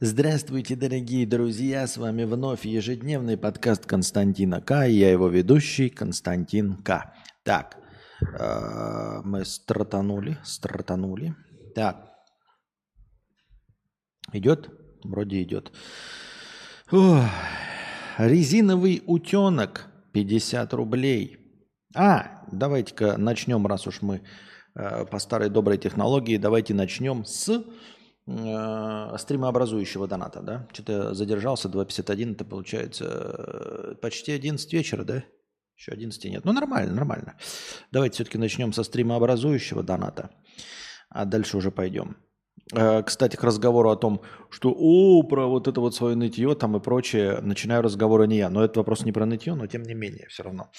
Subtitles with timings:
[0.00, 1.84] Здравствуйте, дорогие друзья!
[1.84, 4.86] С вами вновь ежедневный подкаст Константина К.
[4.86, 7.12] И я его ведущий Константин К.
[7.42, 7.78] Так,
[8.20, 11.34] э, мы стратанули, стратанули.
[11.74, 12.12] Так,
[14.32, 14.70] идет?
[15.02, 15.72] Вроде идет.
[16.92, 17.24] Ох,
[18.18, 21.38] резиновый утенок 50 рублей.
[21.96, 24.22] А, давайте-ка начнем, раз уж мы
[24.76, 27.64] э, по старой доброй технологии, давайте начнем с
[28.28, 30.68] э, стримообразующего доната, да?
[30.72, 35.24] Что-то задержался, 2.51, это получается э, почти 11 вечера, да?
[35.76, 36.44] Еще 11 нет.
[36.44, 37.36] Ну, нормально, нормально.
[37.92, 40.30] Давайте все-таки начнем со стримообразующего доната,
[41.08, 42.16] а дальше уже пойдем.
[42.74, 44.20] Э, кстати, к разговору о том,
[44.50, 48.50] что о, про вот это вот свое нытье там и прочее, начинаю разговоры не я.
[48.50, 50.70] Но это вопрос не про нытье, но тем не менее, все равно.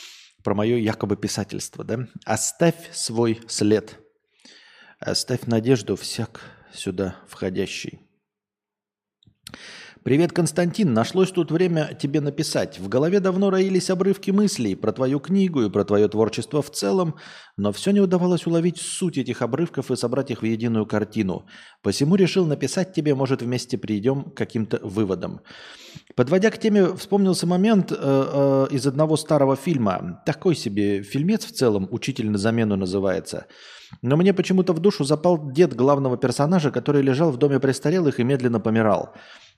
[0.43, 2.07] Про мое якобы писательство, да?
[2.25, 3.99] Оставь свой след.
[4.99, 6.41] Оставь надежду всяк
[6.73, 7.99] сюда входящий.
[10.01, 10.93] «Привет, Константин.
[10.93, 12.79] Нашлось тут время тебе написать.
[12.79, 17.15] В голове давно роились обрывки мыслей про твою книгу и про твое творчество в целом,
[17.57, 21.45] но все не удавалось уловить суть этих обрывков и собрать их в единую картину.
[21.83, 25.41] Посему решил написать тебе, может, вместе придем к каким-то выводам.
[26.15, 30.23] Подводя к теме, вспомнился момент э, э, из одного старого фильма.
[30.25, 33.47] Такой себе фильмец в целом, «Учитель на замену» называется.
[34.01, 38.23] Но мне почему-то в душу запал дед главного персонажа, который лежал в доме престарелых и
[38.23, 39.13] медленно помирал.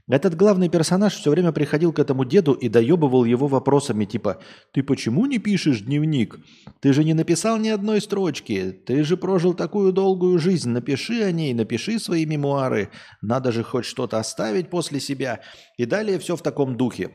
[0.08, 4.40] Этот главный персонаж все время приходил к этому деду и доебывал его вопросами типа
[4.74, 6.40] «Ты почему не пишешь дневник?
[6.82, 8.72] Ты же не написал ни одной строчки.
[8.72, 10.70] Ты же прожил такую долгую жизнь.
[10.70, 12.90] Напиши о ней, напиши свои мемуары.
[13.22, 15.42] Надо же хоть что-то оставить после себя».
[15.78, 17.12] И далее все в таком духе.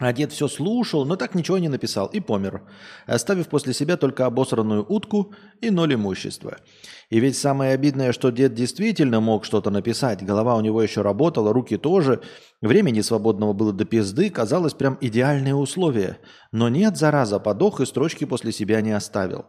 [0.00, 2.62] А дед все слушал, но так ничего не написал и помер,
[3.06, 6.56] оставив после себя только обосранную утку и ноль имущества.
[7.10, 11.52] И ведь самое обидное, что дед действительно мог что-то написать, голова у него еще работала,
[11.52, 12.22] руки тоже,
[12.60, 16.18] времени свободного было до пизды, казалось прям идеальные условия.
[16.50, 19.44] Но нет, зараза, подох и строчки после себя не оставил.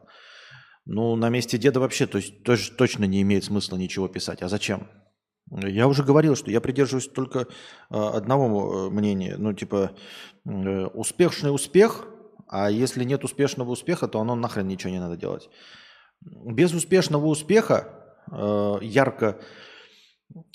[0.85, 4.43] Ну, на месте деда вообще то есть, точно не имеет смысла ничего писать.
[4.43, 4.87] А зачем?
[5.51, 7.47] Я уже говорил, что я придерживаюсь только
[7.89, 9.35] а, одного э, мнения.
[9.37, 9.91] Ну, типа,
[10.45, 12.07] э, успешный успех,
[12.47, 15.49] а если нет успешного успеха, то оно нахрен ничего не надо делать.
[16.21, 17.87] Без успешного успеха,
[18.31, 19.39] э, ярко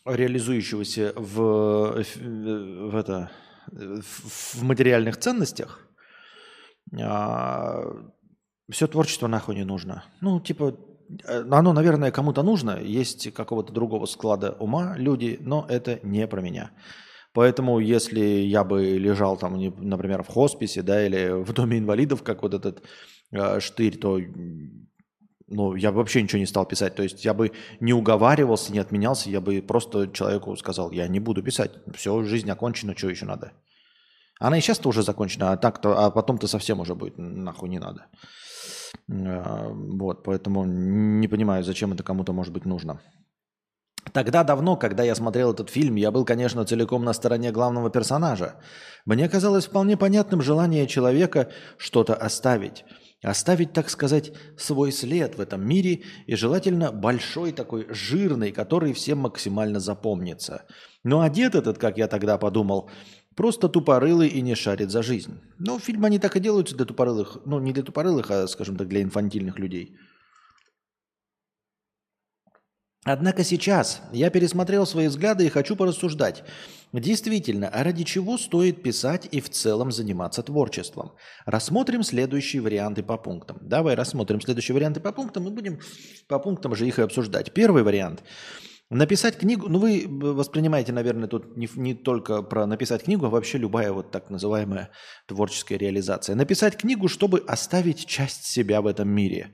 [0.04, 3.30] реализующегося в, в, это,
[3.70, 5.86] в материальных ценностях,
[7.00, 7.84] а,
[8.70, 10.04] все творчество нахуй не нужно.
[10.20, 10.76] Ну, типа,
[11.26, 16.70] оно, наверное, кому-то нужно, есть какого-то другого склада ума люди, но это не про меня.
[17.32, 22.42] Поэтому, если я бы лежал там, например, в хосписе, да, или в доме инвалидов, как
[22.42, 22.82] вот этот
[23.30, 24.18] э, штырь, то
[25.46, 26.94] ну, я бы вообще ничего не стал писать.
[26.94, 31.20] То есть я бы не уговаривался, не отменялся, я бы просто человеку сказал, я не
[31.20, 31.72] буду писать.
[31.94, 33.52] Все, жизнь окончена, что еще надо?
[34.40, 38.06] Она и сейчас-то уже закончена, а так-то, а потом-то совсем уже будет нахуй не надо.
[39.10, 43.00] А, вот, поэтому не понимаю, зачем это кому-то может быть нужно.
[44.12, 48.56] Тогда давно, когда я смотрел этот фильм, я был, конечно, целиком на стороне главного персонажа.
[49.04, 52.84] Мне казалось вполне понятным желание человека что-то оставить.
[53.22, 59.18] Оставить, так сказать, свой след в этом мире и желательно большой такой, жирный, который всем
[59.18, 60.64] максимально запомнится.
[61.04, 62.90] А дед этот, как я тогда подумал,
[63.36, 65.40] Просто тупорылый и не шарит за жизнь.
[65.58, 67.38] Ну, фильмы они так и делаются для тупорылых.
[67.46, 69.96] Ну, не для тупорылых, а, скажем так, для инфантильных людей.
[73.04, 76.44] Однако сейчас я пересмотрел свои взгляды и хочу порассуждать.
[76.92, 81.12] Действительно, а ради чего стоит писать и в целом заниматься творчеством?
[81.46, 83.58] Рассмотрим следующие варианты по пунктам.
[83.62, 85.80] Давай рассмотрим следующие варианты по пунктам и будем
[86.28, 87.54] по пунктам же их и обсуждать.
[87.54, 88.22] Первый вариант–
[88.90, 93.56] Написать книгу, ну вы воспринимаете, наверное, тут не, не только про написать книгу, а вообще
[93.56, 94.90] любая вот так называемая
[95.28, 96.34] творческая реализация.
[96.34, 99.52] Написать книгу, чтобы оставить часть себя в этом мире.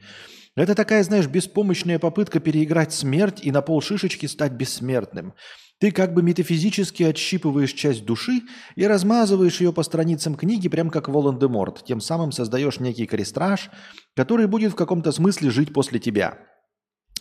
[0.57, 5.35] Это такая, знаешь, беспомощная попытка переиграть смерть и на пол шишечки стать бессмертным.
[5.79, 8.41] Ты как бы метафизически отщипываешь часть души
[8.75, 11.85] и размазываешь ее по страницам книги, прям как Волан-де-Морт.
[11.85, 13.69] Тем самым создаешь некий крестраж,
[14.15, 16.39] который будет в каком-то смысле жить после тебя.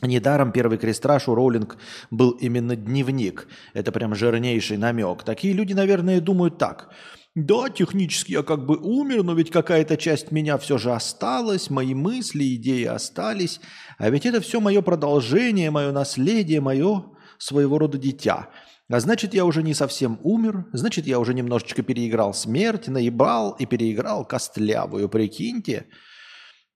[0.02, 1.78] Недаром первый крестраж у Роулинг
[2.12, 3.48] был именно дневник.
[3.74, 5.24] Это прям жирнейший намек.
[5.24, 6.90] Такие люди, наверное, думают так.
[7.34, 11.94] Да, технически я как бы умер, но ведь какая-то часть меня все же осталась, мои
[11.94, 13.60] мысли, идеи остались.
[13.98, 17.04] А ведь это все мое продолжение, мое наследие, мое
[17.38, 18.50] своего рода дитя.
[18.90, 23.66] А значит, я уже не совсем умер, значит, я уже немножечко переиграл смерть, наебал и
[23.66, 25.88] переиграл костлявую, прикиньте.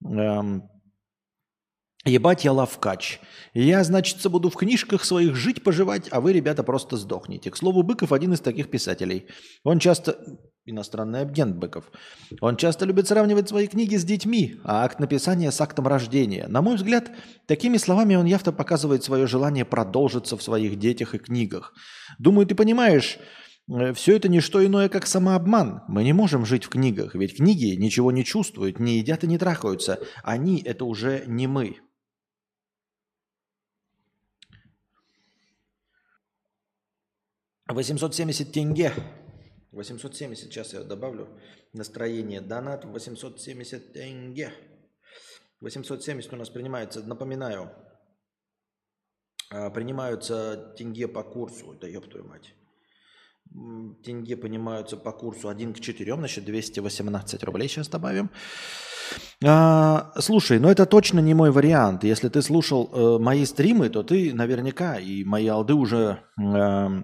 [0.04, 0.64] Эм,
[2.10, 3.20] Ебать я лавкач.
[3.54, 7.52] Я, значит, буду в книжках своих жить-поживать, а вы, ребята, просто сдохнете.
[7.52, 9.28] К слову, Быков один из таких писателей.
[9.64, 10.18] Он часто...
[10.66, 11.86] Иностранный агент Быков.
[12.42, 16.46] Он часто любит сравнивать свои книги с детьми, а акт написания с актом рождения.
[16.48, 17.10] На мой взгляд,
[17.48, 21.74] такими словами он явно показывает свое желание продолжиться в своих детях и книгах.
[22.20, 23.18] Думаю, ты понимаешь,
[23.68, 25.82] э, все это не что иное, как самообман.
[25.88, 29.40] Мы не можем жить в книгах, ведь книги ничего не чувствуют, не едят и не
[29.40, 30.00] трахаются.
[30.24, 31.78] Они– это уже не мы.
[37.70, 38.94] 870 тенге.
[39.72, 41.28] 870, сейчас я добавлю
[41.74, 42.42] настроение.
[42.42, 44.52] Донат 870 тенге.
[45.62, 47.70] 870 у нас принимается, напоминаю,
[49.52, 51.78] а, принимаются тенге по курсу.
[51.80, 52.54] Да ёб твою мать.
[54.04, 58.30] Тенге понимаются по курсу 1 к 4, значит 218 рублей сейчас добавим.
[59.44, 62.04] А, слушай, ну это точно не мой вариант.
[62.04, 67.04] Если ты слушал э, мои стримы, то ты наверняка и мои алды уже э,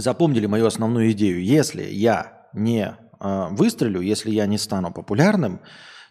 [0.00, 1.42] запомнили мою основную идею.
[1.42, 5.60] Если я не э, выстрелю, если я не стану популярным,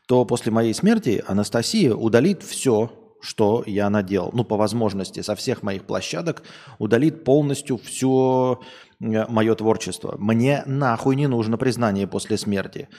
[0.08, 2.92] то после моей смерти Анастасия удалит все,
[3.22, 4.30] что я наделал.
[4.34, 6.44] Ну, по возможности, со всех моих площадок
[6.80, 8.62] удалит полностью все
[9.00, 10.16] мое творчество.
[10.18, 12.90] Мне нахуй не нужно признание после смерти.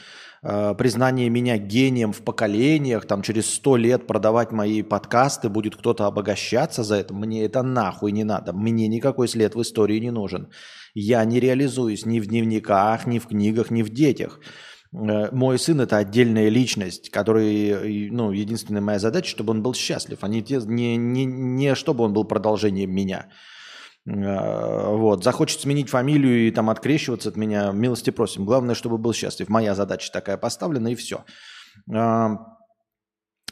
[0.42, 6.06] Э, признание меня гением в поколениях, там через сто лет продавать мои подкасты, будет кто-то
[6.06, 7.14] обогащаться за это.
[7.14, 8.52] Мне это нахуй не надо.
[8.52, 10.48] Мне никакой след в истории не нужен.
[10.94, 14.40] Я не реализуюсь ни в дневниках, ни в книгах, ни в детях.
[14.92, 20.18] Э, мой сын– это отдельная личность, который, ну, единственная моя задача, чтобы он был счастлив,
[20.22, 23.26] а не, не, не, не чтобы он был продолжением меня.
[24.08, 25.22] Э, вот.
[25.22, 28.44] Захочет сменить фамилию и там открещиваться от меня, милости просим.
[28.44, 29.48] Главное, чтобы был счастлив.
[29.48, 31.24] Моя задача такая поставлена, и все.
[31.92, 32.28] Э,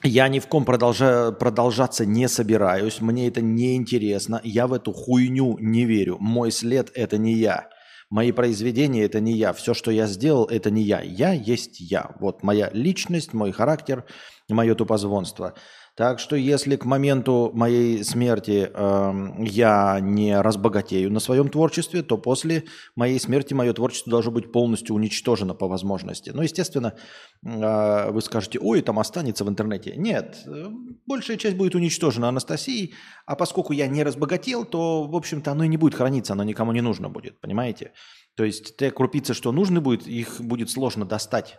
[0.03, 4.93] я ни в ком продолжа, продолжаться не собираюсь, мне это не интересно, я в эту
[4.93, 6.19] хуйню не верю.
[6.21, 7.69] Мой след– это не я.
[8.09, 9.53] Мои произведения– это не я.
[9.53, 11.01] Все, что я сделал, это не я.
[11.01, 12.15] Я есть я.
[12.21, 14.05] Вот моя личность, мой характер,
[14.49, 15.55] мое тупозвонство–
[15.97, 22.19] так что если к моменту моей смерти э, я не разбогатею на своем творчестве, то
[22.19, 22.65] после
[22.97, 26.31] моей смерти мое творчество должно быть полностью уничтожено по возможности.
[26.35, 26.93] Ну, естественно,
[27.43, 29.95] э, вы скажете, ой, там останется в интернете.
[29.97, 30.67] Нет, э,
[31.07, 32.93] большая часть будет уничтожена Анастасией,
[33.25, 36.73] а поскольку я не разбогател, то, в общем-то, оно и не будет храниться, оно никому
[36.73, 37.93] не нужно будет, понимаете?
[38.37, 41.59] То есть те крупицы, что нужны будет, их будет сложно достать.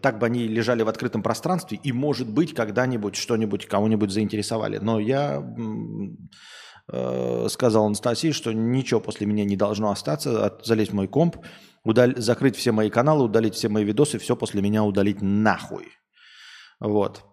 [0.00, 4.78] Так бы они лежали в открытом пространстве, и, может быть, когда-нибудь что-нибудь кого-нибудь заинтересовали.
[4.78, 5.44] Но я
[6.90, 11.36] э, сказал Анастасии, что ничего после меня не должно остаться, от, залезть в мой комп,
[11.84, 15.88] удаль, закрыть все мои каналы, удалить все мои видосы, все после меня удалить нахуй.
[16.80, 17.24] Вот.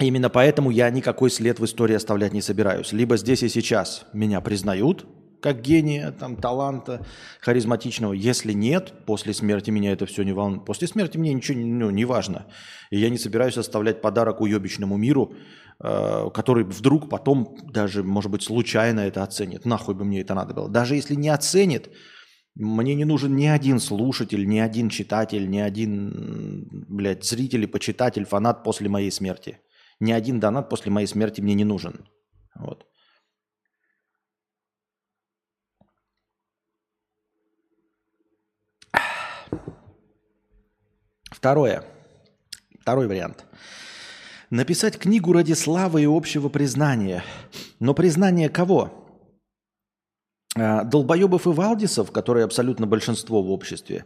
[0.00, 2.92] Именно поэтому я никакой след в истории оставлять не собираюсь.
[2.92, 5.06] Либо здесь и сейчас меня признают,
[5.40, 7.04] как гения, там, таланта,
[7.40, 8.12] харизматичного.
[8.12, 10.64] Если нет, после смерти меня это все не волнует.
[10.64, 12.46] После смерти мне ничего ну, не важно.
[12.90, 15.34] И я не собираюсь оставлять подарок уебищному миру,
[15.82, 19.64] э, который вдруг потом даже, может быть, случайно это оценит.
[19.64, 20.68] Нахуй бы мне это надо было.
[20.68, 21.90] Даже если не оценит,
[22.54, 28.64] мне не нужен ни один слушатель, ни один читатель, ни один, блядь, зритель, почитатель, фанат
[28.64, 29.60] после моей смерти.
[30.00, 32.08] Ни один донат после моей смерти мне не нужен.
[32.56, 32.86] Вот.
[41.38, 41.84] Второе.
[42.80, 43.44] Второй вариант.
[44.50, 47.22] Написать книгу ради славы и общего признания.
[47.78, 49.06] Но признание кого?
[50.56, 54.04] А, долбоебов и валдисов, которые абсолютно большинство в обществе.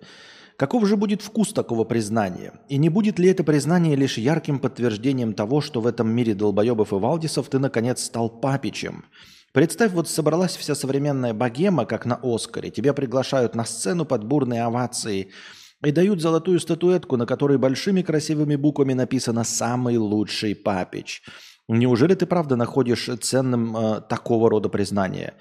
[0.58, 2.52] Каков же будет вкус такого признания?
[2.68, 6.92] И не будет ли это признание лишь ярким подтверждением того, что в этом мире долбоебов
[6.92, 9.06] и валдисов ты наконец стал папичем?
[9.54, 12.70] Представь, вот собралась вся современная богема, как на Оскаре.
[12.70, 15.30] Тебя приглашают на сцену под бурные овации–
[15.84, 21.22] и дают золотую статуэтку, на которой большими красивыми буквами написано «Самый лучший папич».
[21.68, 25.34] Неужели ты правда находишь ценным э, такого рода признание?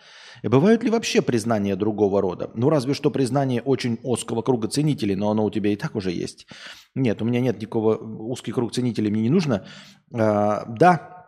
[0.43, 2.51] И бывают ли вообще признания другого рода?
[2.55, 6.12] Ну, разве что признание очень узкого круга ценителей, но оно у тебя и так уже
[6.12, 6.48] есть.
[6.95, 9.65] Нет, у меня нет никакого узкий круг ценителей, мне не нужно.
[10.13, 11.25] Э, да,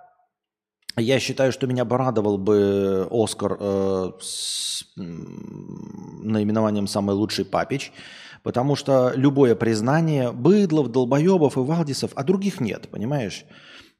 [0.96, 7.92] я считаю, что меня порадовал бы Оскар э, с наименованием «Самый лучший папич»,
[8.44, 13.46] Потому что любое признание быдлов, долбоебов и валдисов, а других нет, понимаешь?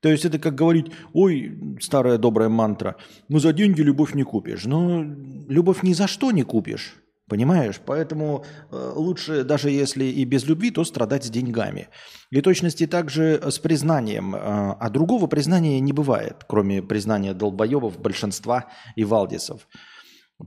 [0.02, 2.98] То есть это как говорить, ой, старая добрая мантра,
[3.30, 4.66] ну за деньги любовь не купишь.
[4.66, 5.02] Но
[5.48, 6.96] любовь ни за что не купишь.
[7.30, 7.80] Понимаешь?
[7.84, 11.88] Поэтому э, лучше, даже если и без любви, то страдать с деньгами.
[12.32, 14.36] И точности также с признанием.
[14.36, 14.40] Э,
[14.78, 18.66] а другого признания не бывает, кроме признания долбоебов, большинства
[18.98, 19.70] и валдисов.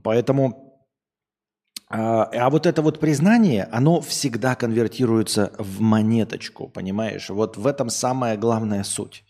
[0.03, 0.66] Поэтому
[1.89, 7.29] а, а вот это вот признание, оно всегда конвертируется в монеточку, понимаешь?
[7.29, 9.23] Вот в этом самая главная суть.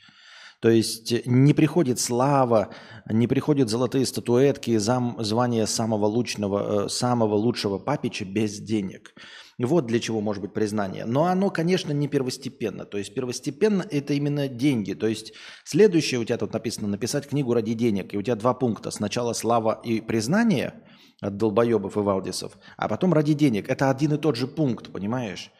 [0.60, 2.74] То есть не приходит слава,
[3.08, 9.14] не приходят золотые статуэтки, зам, звание самого, лучного, э, самого лучшего папича без денег.
[9.60, 11.06] Вот для чего может быть признание.
[11.06, 12.86] Но оно, конечно, не первостепенно.
[12.86, 14.94] То есть первостепенно это именно деньги.
[14.94, 15.34] То есть
[15.64, 18.14] следующее у тебя тут написано написать книгу ради денег.
[18.14, 18.92] И у тебя два пункта.
[18.92, 20.74] Сначала слава и признание
[21.21, 23.69] от долбоебов и валдисов, а потом ради денег.
[23.69, 25.51] Это один и тот же пункт, понимаешь?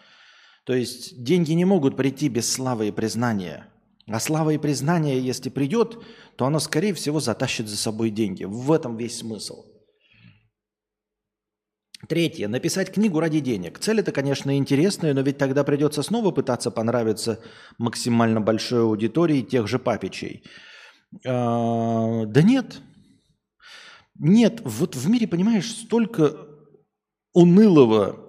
[0.66, 3.68] То есть деньги не могут прийти без славы и признания.
[4.08, 5.98] А слава и признание, если придет,
[6.36, 8.46] то оно, скорее всего, затащит за собой деньги.
[8.46, 9.66] В этом весь смысл.
[12.08, 12.48] Третье.
[12.48, 13.80] Написать книгу ради денег.
[13.80, 17.40] Цель это, конечно, интересная, но ведь тогда придется снова пытаться понравиться
[17.78, 20.44] максимально большой аудитории тех же папичей.
[21.26, 22.82] А, да нет.
[24.20, 24.62] Нет.
[24.64, 26.36] Вот в мире, понимаешь, столько
[27.34, 28.20] унылого,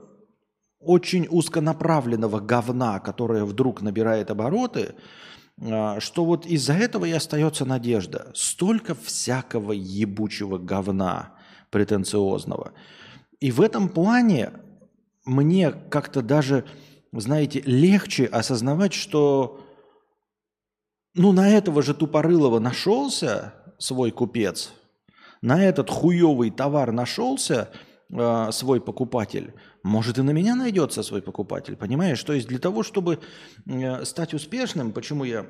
[0.80, 4.95] очень узконаправленного говна, которое вдруг набирает обороты–
[5.61, 8.30] а, что вот из-за этого и остается надежда.
[8.35, 11.35] Столько всякого ебучего говна
[11.71, 12.73] претенциозного.
[13.40, 14.52] И в этом плане
[15.25, 16.64] мне как-то даже,
[17.12, 19.64] знаете, легче осознавать, что
[21.14, 24.73] ну на этого же тупорылого нашелся свой купец,
[25.42, 27.71] на этот хуевый товар нашелся
[28.11, 29.54] э, свой покупатель–
[29.88, 32.23] может, и на меня найдется свой покупатель, понимаешь?
[32.23, 33.21] То есть для того, чтобы
[33.66, 35.47] э, стать успешным, почему я...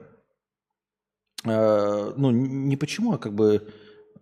[1.45, 3.68] Э, ну, не почему, а как бы...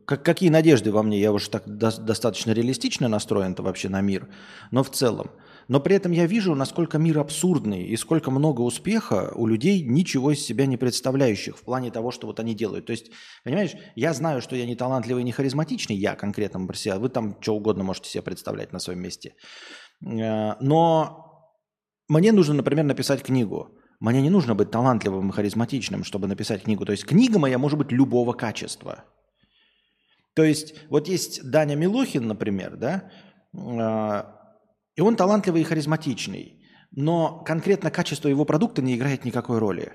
[0.06, 1.20] Как, какие надежды во мне?
[1.20, 4.28] Я уже так до, достаточно реалистично настроен-то вообще на мир.
[4.70, 5.30] Но в целом.
[5.68, 10.30] Но при этом я вижу, насколько мир абсурдный и сколько много успеха у людей, ничего
[10.30, 12.86] из себя не представляющих в плане того, что вот они делают.
[12.86, 13.10] То есть,
[13.42, 16.98] понимаешь, я знаю, что я не талантливый, не харизматичный, я конкретно себя.
[16.98, 19.34] Вы там что угодно можете себе представлять на своем месте.
[20.04, 21.26] Э, но
[22.08, 23.70] мне нужно, например, написать книгу.
[23.98, 26.84] Мне не нужно быть талантливым и харизматичным, чтобы написать книгу.
[26.84, 29.04] То есть книга моя может быть любого качества.
[30.34, 33.10] То есть вот есть Даня Милохин, например, да,
[33.54, 34.35] э,
[34.96, 36.60] и он талантливый и харизматичный,
[36.90, 39.92] но конкретно качество его продукта не играет никакой роли.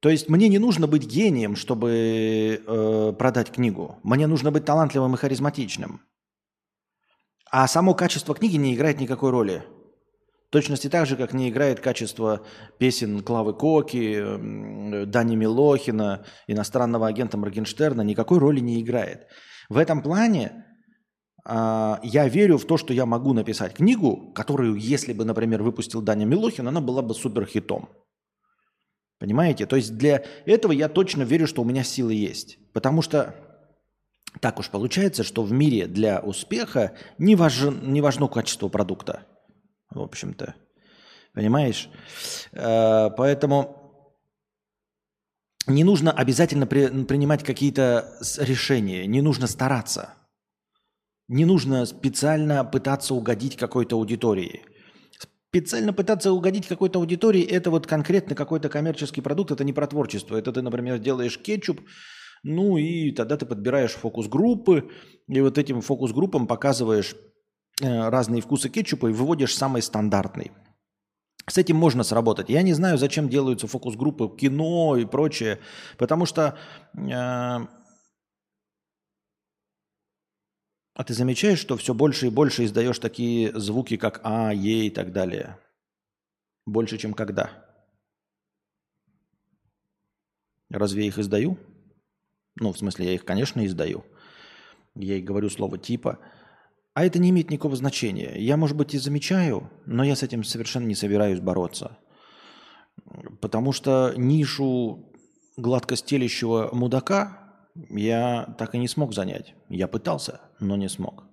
[0.00, 3.98] То есть мне не нужно быть гением, чтобы э, продать книгу.
[4.04, 6.02] Мне нужно быть талантливым и харизматичным.
[7.50, 9.64] А само качество книги не играет никакой роли.
[10.48, 12.46] В точности так же, как не играет качество
[12.78, 19.26] песен Клавы Коки, Дани Милохина, иностранного агента Моргенштерна, никакой роли не играет.
[19.68, 20.64] В этом плане
[21.50, 26.26] я верю в то, что я могу написать книгу, которую, если бы, например, выпустил Даня
[26.26, 27.88] Милохин, она была бы суперхитом.
[29.18, 29.66] Понимаете?
[29.66, 32.58] То есть для этого я точно верю, что у меня силы есть.
[32.72, 33.34] Потому что
[34.40, 39.26] так уж получается, что в мире для успеха не, важен, не важно качество продукта.
[39.90, 40.54] В общем-то.
[41.34, 41.88] Понимаешь?
[42.52, 43.78] Э, поэтому
[45.66, 50.14] не нужно обязательно при, принимать какие-то решения, не нужно стараться.
[51.28, 54.62] Не нужно специально пытаться угодить какой-то аудитории.
[55.50, 60.36] Специально пытаться угодить какой-то аудитории– это вот конкретно какой-то коммерческий продукт, это не про творчество.
[60.36, 61.80] Это ты, например, делаешь кетчуп–
[62.42, 64.90] ну и тогда ты подбираешь фокус-группы,
[65.26, 67.16] и вот этим фокус-группам показываешь
[67.82, 70.52] э, разные вкусы кетчупа и выводишь самый стандартный.
[71.48, 72.50] С этим можно сработать.
[72.50, 75.58] Я не знаю, зачем делаются фокус-группы кино и прочее,
[75.96, 76.56] потому что...
[76.96, 77.66] Э,
[80.98, 84.90] а ты замечаешь, что все больше и больше издаешь такие звуки, как А, Е и
[84.90, 85.56] так далее?
[86.66, 87.64] Больше, чем когда?
[90.68, 91.56] Разве я их издаю?
[92.56, 94.04] Ну, в смысле, я их, конечно, издаю.
[94.96, 96.18] Я и говорю слово типа.
[96.94, 98.34] А это не имеет никакого значения.
[98.36, 101.96] Я, может быть, и замечаю, но я с этим совершенно не собираюсь бороться.
[103.40, 105.14] Потому что нишу
[105.56, 107.54] гладкостелящего мудака
[107.88, 109.54] я так и не смог занять.
[109.68, 111.24] Я пытался, но не смог.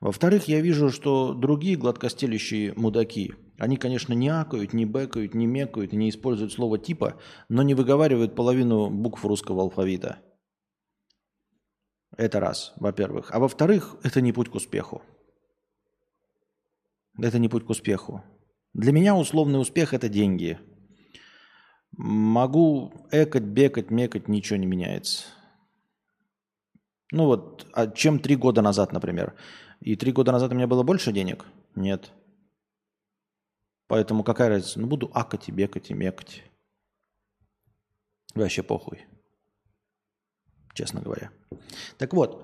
[0.00, 5.92] Во-вторых, я вижу, что другие гладкостелящие мудаки, они, конечно, не акают, не бэкают, не мекают,
[5.92, 10.18] не используют слово типа, но не выговаривают половину букв русского алфавита–
[12.16, 13.30] это раз, во-первых.
[13.32, 15.02] А во-вторых, это не путь к успеху.
[17.18, 18.22] Это не путь к успеху.
[18.72, 20.58] Для меня условный успех– это деньги.
[21.96, 25.26] Могу экать, бекать, мекать, ничего не меняется.
[27.14, 29.34] Ну вот, а чем три года назад, например.
[29.80, 31.46] И три года назад у меня было больше денег?
[31.76, 32.10] Нет.
[33.86, 34.80] Поэтому какая разница?
[34.80, 36.42] Ну, буду акать и бекать и мекать.
[38.34, 39.06] Вообще похуй.
[40.74, 41.30] Честно говоря.
[41.98, 42.42] Так вот.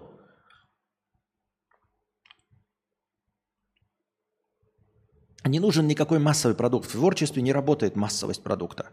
[5.44, 6.88] Не нужен никакой массовый продукт.
[6.88, 8.92] В творчестве не работает массовость продукта.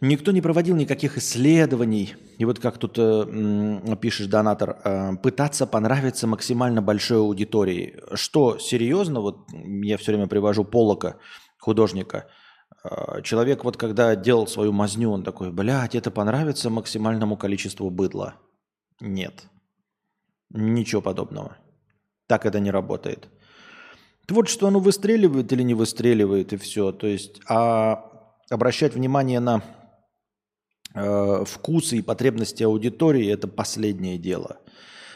[0.00, 2.14] Никто не проводил никаких исследований.
[2.38, 8.00] И вот как тут э, пишешь, донатор, э, пытаться понравиться максимально большой аудитории.
[8.14, 9.20] Что, серьезно?
[9.20, 11.16] Вот я все время привожу Полока,
[11.58, 12.26] художника.
[12.84, 18.34] Э, человек вот когда делал свою мазню, он такой, блядь, это понравится максимальному количеству быдла.
[19.00, 19.44] Нет.
[20.50, 21.56] Ничего подобного.
[22.26, 23.28] Так это не работает.
[24.26, 26.92] Творчество, оно выстреливает или не выстреливает, и все.
[26.92, 28.10] То есть, а
[28.50, 29.62] обращать внимание на
[30.94, 34.60] э, вкусы и потребности аудитории– это последнее дело.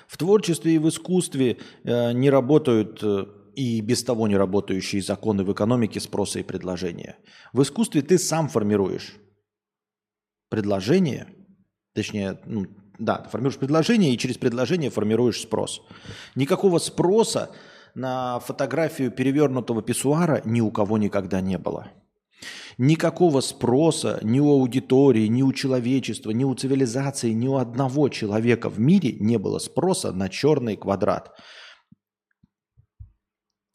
[0.06, 5.44] В творчестве и в искусстве э, не работают э, и без того не работающие законы
[5.44, 7.16] в экономике спроса и предложения.
[7.52, 9.16] В искусстве ты сам формируешь
[10.48, 11.26] предложение,
[11.94, 12.66] точнее, ну,
[12.98, 15.82] да, ты формируешь предложение и через предложение формируешь спрос.
[16.34, 17.50] Никакого спроса
[17.94, 21.90] на фотографию перевернутого писсуара ни у кого никогда не было.
[22.78, 28.70] Никакого спроса ни у аудитории, ни у человечества, ни у цивилизации, ни у одного человека
[28.70, 31.32] в мире не было спроса на черный квадрат.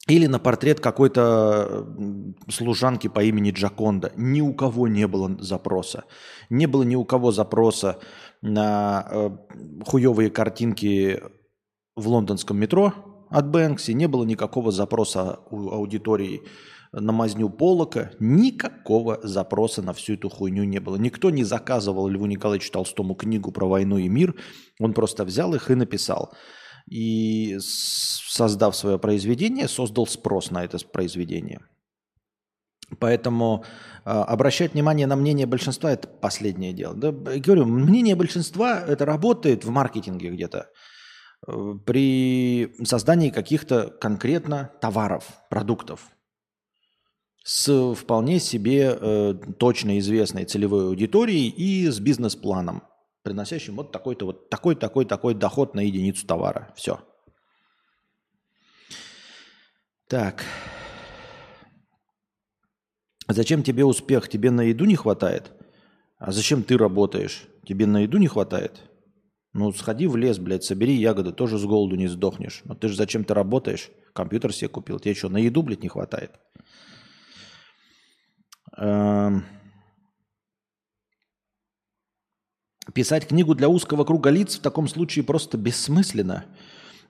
[0.08, 1.86] Или на портрет какой-то
[2.48, 4.12] служанки по имени Джаконда.
[4.16, 6.04] Ни у кого не было запроса.
[6.48, 7.98] Не было ни у кого запроса
[8.40, 9.30] на э,
[9.86, 11.22] хуевые картинки
[11.94, 12.92] в лондонском метро
[13.30, 13.92] от Бэнкси.
[13.92, 16.42] Не было никакого запроса у аудитории
[17.00, 18.10] на мазню Полока.
[18.18, 20.96] Никакого запроса на всю эту хуйню не было.
[20.96, 24.34] Никто не заказывал Льву Николаевичу Толстому книгу про войну и мир.
[24.80, 26.32] Он просто взял их и написал.
[26.90, 31.60] И создав свое произведение, создал спрос на это произведение.
[33.00, 33.64] Поэтому
[34.04, 36.94] э, обращать внимание на мнение большинства– это последнее дело.
[36.94, 40.66] Да, говорю, мнение большинства– это работает в маркетинге где-то
[41.48, 46.13] э, при создании каких-то конкретно товаров, продуктов
[47.44, 52.82] с вполне себе э, точно известной целевой аудиторией и с бизнес-планом,
[53.22, 56.72] приносящим вот такой-то вот такой, такой, такой доход на единицу товара.
[56.74, 57.00] Все.
[60.08, 60.42] Так.
[63.28, 64.28] Зачем тебе успех?
[64.30, 65.52] Тебе на еду не хватает?
[66.16, 67.46] А зачем ты работаешь?
[67.66, 68.80] Тебе на еду не хватает?
[69.52, 72.62] Ну, сходи в лес, блядь, собери ягоды, тоже с голоду не сдохнешь.
[72.64, 73.90] Но ты же зачем ты работаешь?
[74.14, 74.98] Компьютер себе купил.
[74.98, 76.32] Тебе что, на еду, блядь, не хватает?
[78.76, 79.44] Эм.
[82.92, 86.44] Писать книгу для узкого круга лиц в таком случае просто бессмысленно.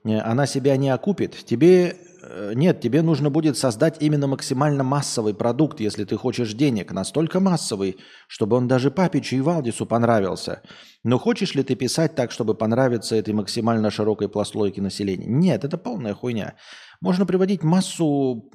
[0.04, 1.36] Э, она себя не окупит.
[1.44, 6.92] Тебе э, нет, тебе нужно будет создать именно максимально массовый продукт, если ты хочешь денег,
[6.92, 7.96] настолько массовый,
[8.28, 10.62] чтобы он даже Папичу и Валдису понравился.
[11.02, 15.26] Но хочешь ли ты писать так, чтобы понравиться этой максимально широкой пластойке населения?
[15.26, 16.54] Нет, это полная хуйня.
[17.00, 18.50] Можно приводить массу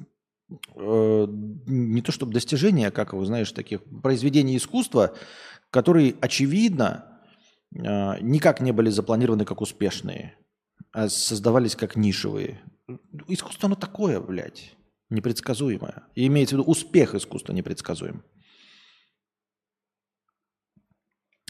[0.74, 5.14] не то чтобы достижения, а как вы знаешь, таких произведений искусства,
[5.70, 7.20] которые, очевидно,
[7.72, 10.36] э, никак не были запланированы как успешные,
[10.92, 12.60] а создавались как нишевые.
[13.28, 14.74] Искусство оно такое, блядь,
[15.08, 16.04] непредсказуемое.
[16.14, 18.24] И имеется в виду успех искусства непредсказуем.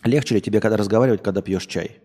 [0.04, 2.00] Легче ли тебе когда разговаривать, когда пьешь чай?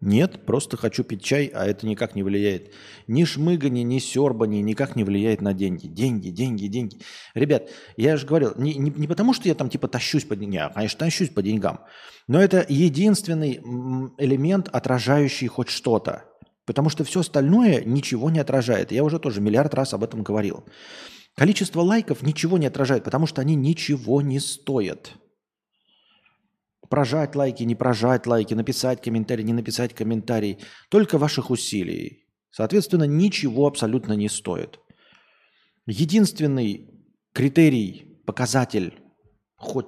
[0.00, 2.72] Нет, просто хочу пить чай, а это никак не влияет.
[3.06, 5.88] Ни шмыгание, ни сербание никак не влияет на деньги.
[5.88, 6.98] Деньги, деньги, деньги.
[7.34, 10.72] Ребят, я же говорил, не, не, не потому, что я там типа тащусь по деньгам,
[10.72, 11.80] конечно, тащусь по деньгам,
[12.28, 13.60] но это единственный
[14.16, 16.24] элемент, отражающий хоть что-то.
[16.64, 18.92] Потому что все остальное ничего не отражает.
[18.92, 20.64] Я уже тоже миллиард раз об этом говорил.
[21.36, 25.12] Количество лайков ничего не отражает, потому что они ничего не стоят
[26.90, 30.58] прожать лайки, не прожать лайки, написать комментарий, не написать комментарий.
[30.90, 32.26] Только ваших усилий.
[32.50, 34.80] Соответственно, ничего абсолютно не стоит.
[35.86, 36.90] Единственный
[37.32, 38.94] критерий, показатель
[39.56, 39.86] хоть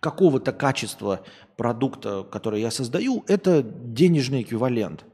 [0.00, 1.24] какого-то качества
[1.56, 5.04] продукта, который я создаю, это денежный эквивалент.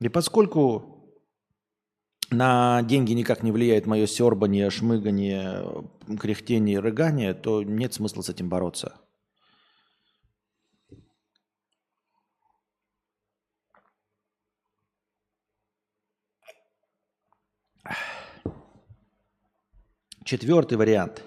[0.00, 1.16] И поскольку
[2.30, 5.64] на деньги никак не влияет мое сербание, шмыгание,
[6.20, 9.00] кряхтение, рыгание, то нет смысла с этим бороться.
[20.24, 21.22] Четвертый вариант.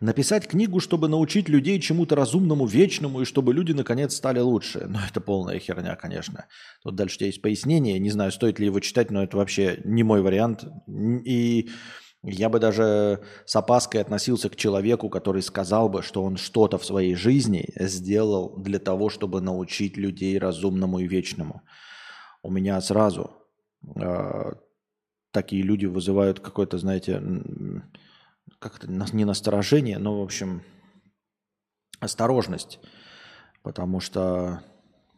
[0.00, 4.86] Написать книгу, чтобы научить людей чему-то разумному, вечному, и чтобы люди наконец стали лучше.
[4.88, 6.46] Ну, это полная херня, конечно.
[6.82, 7.98] Тут дальше у тебя есть пояснение.
[7.98, 10.64] Не знаю, стоит ли его читать, но это вообще не мой вариант.
[11.24, 11.70] И
[12.22, 16.84] я бы даже с опаской относился к человеку, который сказал бы, что он что-то в
[16.84, 21.62] своей жизни сделал для того, чтобы научить людей разумному и вечному.
[22.42, 23.30] У меня сразу
[23.96, 24.52] э,
[25.30, 27.22] такие люди вызывают какое-то, знаете,
[28.60, 30.62] как-то не насторожение, но, в общем,
[31.98, 32.78] осторожность.
[33.62, 34.62] Потому что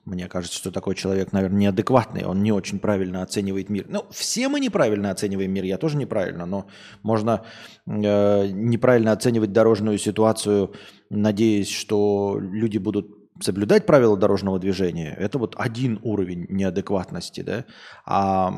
[0.04, 3.86] мне кажется, что такой человек, наверное, неадекватный, он не очень правильно оценивает мир.
[3.88, 6.66] Ну, все мы неправильно оцениваем мир, я тоже неправильно, но
[7.02, 7.44] можно
[7.86, 10.74] э, неправильно оценивать дорожную ситуацию,
[11.10, 13.06] надеясь, что люди будут
[13.40, 15.14] соблюдать правила дорожного движения.
[15.18, 17.64] Это вот один уровень неадекватности, да.
[18.04, 18.52] А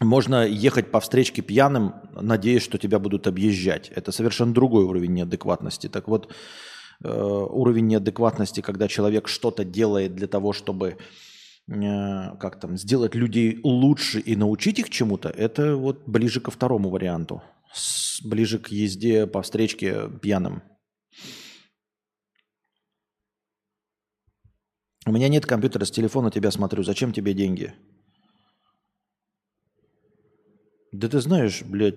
[0.00, 3.90] можно ехать по встречке пьяным, надеясь, что тебя будут объезжать.
[3.94, 5.88] Это совершенно другой уровень неадекватности.
[5.88, 6.32] Так вот,
[7.02, 10.98] э, уровень неадекватности, когда человек что-то делает для того, чтобы
[11.68, 16.90] э, как там, сделать людей лучше и научить их чему-то, это вот ближе ко второму
[16.90, 17.42] варианту.
[18.24, 20.62] Ближе к езде по встречке пьяным.
[25.06, 26.84] У меня нет компьютера, с телефона тебя смотрю.
[26.84, 27.74] Зачем тебе деньги?
[30.92, 31.96] Да ты знаешь, блядь,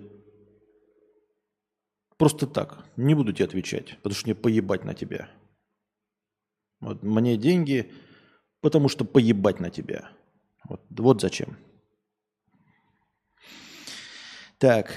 [2.18, 2.86] просто так.
[2.98, 5.30] Не буду тебе отвечать, потому что мне поебать на тебя.
[6.82, 7.92] Вот мне деньги,
[8.62, 10.10] потому что поебать на тебя.
[10.68, 11.58] Вот, вот зачем.
[14.60, 14.94] Так.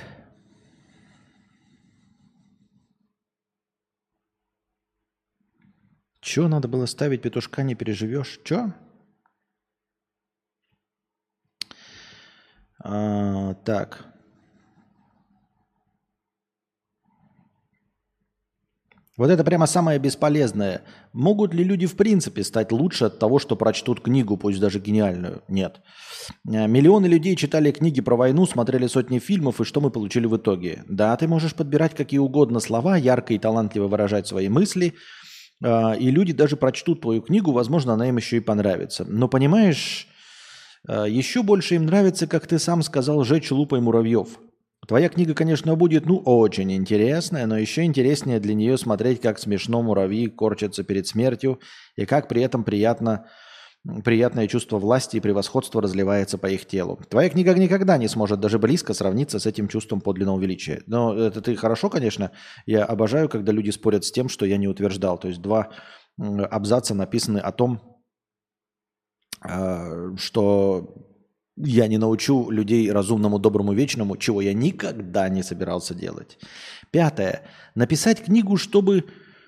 [6.20, 8.40] Чё надо было ставить петушка, не переживешь?
[8.44, 8.72] Чё?
[12.84, 14.04] А, так.
[19.16, 20.82] Вот это прямо самое бесполезное.
[21.12, 25.42] Могут ли люди в принципе стать лучше от того, что прочтут книгу, пусть даже гениальную?
[25.48, 25.80] Нет.
[26.46, 30.36] А, миллионы людей читали книги про войну, смотрели сотни фильмов, и что мы получили в
[30.36, 30.82] итоге?
[30.88, 34.94] Да, ты можешь подбирать какие угодно слова, ярко и талантливо выражать свои мысли,
[35.62, 39.04] а, и люди даже прочтут твою книгу, возможно, она им еще и понравится.
[39.08, 40.08] Но понимаешь,
[40.86, 44.38] Еще больше им нравится, как ты сам сказал, жечь лупой муравьев.
[44.86, 49.82] Твоя книга, конечно, будет, ну, очень интересная, но еще интереснее для нее смотреть, как смешно
[49.82, 51.58] муравьи корчатся перед смертью
[51.96, 53.26] и как при этом приятно,
[54.04, 57.00] приятное чувство власти и превосходства разливается по их телу.
[57.08, 60.82] Твоя книга никогда не сможет даже близко сравниться с этим чувством подлинного величия.
[60.86, 62.32] Но это ты хорошо, конечно.
[62.66, 65.16] Я обожаю, когда люди спорят с тем, что я не утверждал.
[65.16, 65.70] То есть два
[66.18, 67.93] абзаца написаны о том,
[69.44, 70.94] что
[71.56, 76.38] я не научу людей разумному, доброму, вечному, чего я никогда не собирался делать.
[76.90, 77.42] Пятое.
[77.74, 79.04] Написать книгу, чтобы...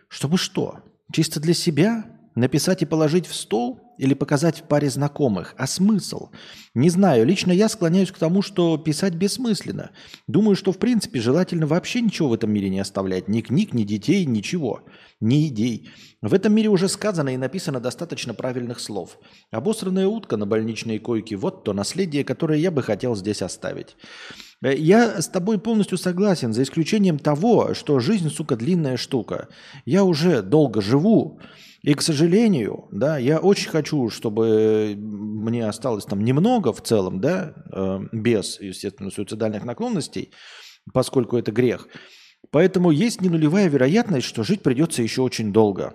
[0.08, 0.80] Чтобы что?
[1.12, 2.04] Чисто для себя?
[2.36, 3.80] Написать и положить в стол?
[3.98, 5.54] Или показать в паре знакомых?
[5.56, 6.28] А смысл?
[6.74, 7.24] Не знаю.
[7.24, 9.90] Лично я склоняюсь к тому, что писать бессмысленно.
[10.28, 13.26] Думаю, что в принципе желательно вообще ничего в этом мире не оставлять.
[13.26, 14.82] Ни книг, ни детей, ничего
[15.20, 15.90] ни идей.
[16.20, 19.18] В этом мире уже сказано и написано достаточно правильных слов.
[19.50, 23.96] Обосранная утка на больничной койке– вот то наследие, которое я бы хотел здесь оставить.
[24.62, 29.48] Э, я с тобой полностью согласен, за исключением того, что жизнь, сука, длинная штука.
[29.84, 31.40] Я уже долго живу,
[31.86, 37.54] и, к сожалению, да, я очень хочу, чтобы мне осталось там немного в целом, да,
[37.72, 40.32] э, без, естественно, суицидальных наклонностей,
[40.92, 41.88] поскольку это грех–
[42.50, 45.94] Поэтому есть не нулевая вероятность, что жить придется еще очень долго.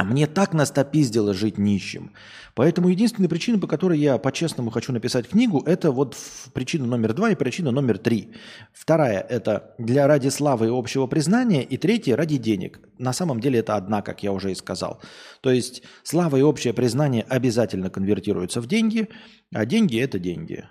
[0.00, 2.12] А мне так настопиздило жить нищим.
[2.54, 6.16] Поэтому единственная причина, по которой я по-честному хочу написать книгу, это вот
[6.54, 8.30] причина номер два и причина номер три.
[8.72, 12.80] Вторая– это для ради славы и общего признания, и третья– ради денег.
[12.96, 15.02] На самом деле это одна, как я уже и сказал.
[15.42, 19.10] То есть слава и общее признание обязательно конвертируются в деньги,
[19.52, 20.64] а деньги– это деньги.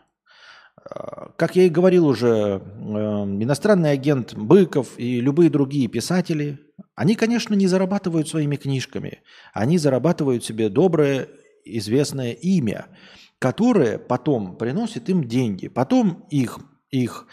[1.36, 6.60] Как я и говорил уже, эм, иностранный агент Быков и любые другие писатели,
[6.95, 9.21] они, конечно, не зарабатывают своими книжками.
[9.54, 11.30] Они зарабатывают себе доброе,
[11.63, 12.88] известное имя,
[13.38, 15.67] которое потом приносит им деньги.
[15.67, 17.28] Потом их, их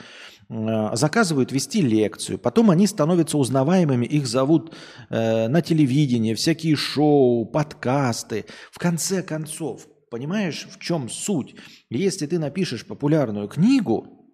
[0.49, 4.75] э, заказывают вести лекцию, потом они становятся узнаваемыми, их зовут
[5.09, 8.45] э, на телевидении, всякие шоу, подкасты.
[8.71, 11.57] В конце концов, Понимаешь, в чем суть?
[11.91, 14.27] Если ты напишешь популярную книгу,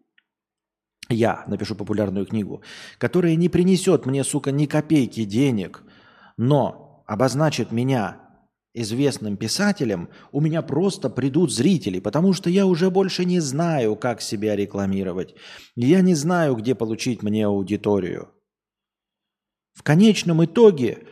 [1.09, 2.63] я напишу популярную книгу,
[2.99, 5.83] которая не принесет мне, сука, ни копейки денег,
[6.37, 8.21] но обозначит меня
[8.75, 14.21] известным писателем, у меня просто придут зрители, потому что я уже больше не знаю, как
[14.21, 15.35] себя рекламировать.
[15.75, 18.29] Я не знаю, где получить мне аудиторию.
[19.73, 21.09] В конечном итоге,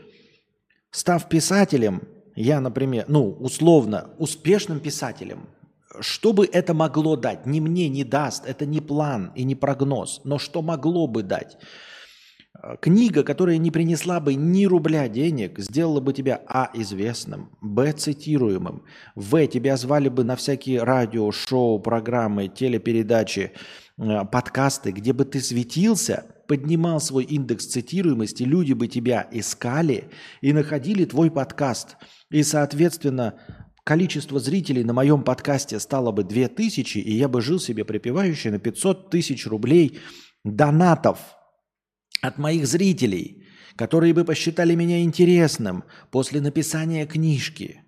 [0.92, 2.02] став писателем,
[2.34, 5.48] я, например, ну, условно, успешным писателем,
[6.00, 7.46] что бы это могло дать?
[7.46, 11.58] Ни мне не даст, это не план и не прогноз, но что могло бы дать?
[12.62, 16.70] Э, книга, которая не принесла бы ни рубля денег, сделала бы тебя а.
[16.74, 17.92] известным, б.
[17.92, 19.46] цитируемым, в.
[19.46, 23.52] тебя звали бы на всякие радио, шоу, программы, телепередачи,
[23.98, 30.10] э, подкасты, где бы ты светился, поднимал свой индекс цитируемости, люди бы тебя искали
[30.40, 31.96] и находили твой подкаст.
[32.30, 33.38] И, соответственно,
[33.84, 38.58] количество зрителей на моем подкасте стало бы 2000, и я бы жил себе припевающий на
[38.58, 40.00] 500 тысяч рублей
[40.44, 41.18] донатов–
[42.20, 47.82] от моих зрителей, которые бы посчитали меня интересным после написания книжки.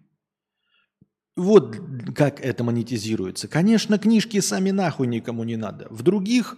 [1.37, 1.79] Вот
[2.14, 3.48] как это монетизируется.
[3.48, 5.87] Конечно, книжки сами нахуй никому не надо.
[5.90, 6.57] В других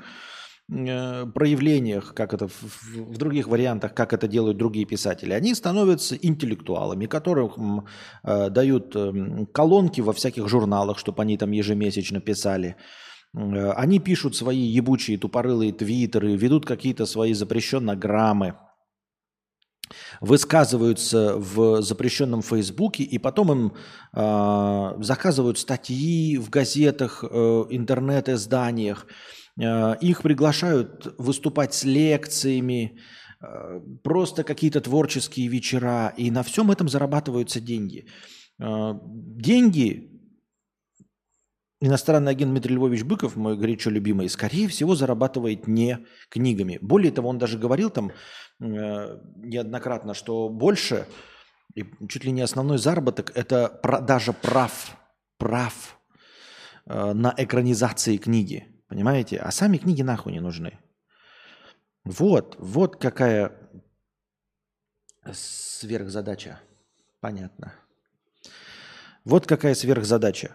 [0.68, 7.86] проявлениях, как это в, других вариантах, как это делают другие писатели, они становятся интеллектуалами, которым
[8.22, 12.76] э, дают э, колонки во всяких журналах, чтобы они там ежемесячно писали.
[13.36, 18.54] Э, они пишут свои ебучие тупорылые твиттеры, ведут какие-то свои запрещенные граммы,
[20.22, 23.72] высказываются в запрещенном Фейсбуке, и потом им
[24.14, 27.26] э, заказывают статьи в газетах, э,
[27.68, 29.10] интернет-изданиях, э,
[29.56, 32.98] их приглашают выступать с лекциями,
[33.40, 38.06] э, просто какие-то творческие вечера, и на всем этом зарабатываются деньги.
[38.58, 40.14] Э, деньги
[41.80, 46.78] иностранный агент Дмитрий Львович Быков, мой горячо любимый, скорее всего, зарабатывает не книгами.
[46.80, 48.10] Более того, он даже говорил там
[48.60, 51.06] э, неоднократно, что больше,
[51.74, 54.96] и чуть ли не основной заработок, это продажа прав,
[55.38, 55.98] прав
[56.86, 58.73] э, на экранизации книги.
[58.88, 59.38] Понимаете?
[59.38, 60.78] А сами книги нахуй не нужны.
[62.04, 63.52] Вот, вот какая
[65.32, 66.60] сверхзадача.
[67.20, 67.72] Понятно.
[69.24, 70.52] Вот какая сверхзадача.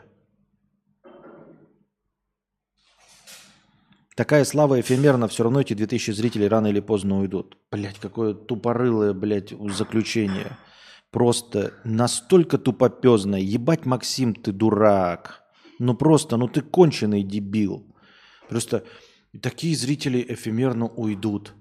[4.15, 7.57] Такая слава эфемерна, все равно эти 2000 зрителей рано или поздно уйдут.
[7.71, 10.57] Блять, какое тупорылое, блядь, заключение.
[11.09, 13.39] Просто настолько тупопезное.
[13.39, 15.41] Ебать, Максим, ты дурак.
[15.79, 17.88] Ну просто, ну ты конченый дебил.
[18.49, 18.83] Просто
[19.41, 21.53] такие зрители эфемерно уйдут.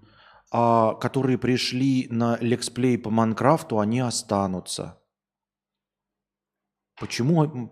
[0.50, 4.98] А которые пришли на лексплей по Майнкрафту, они останутся.
[6.98, 7.68] Почему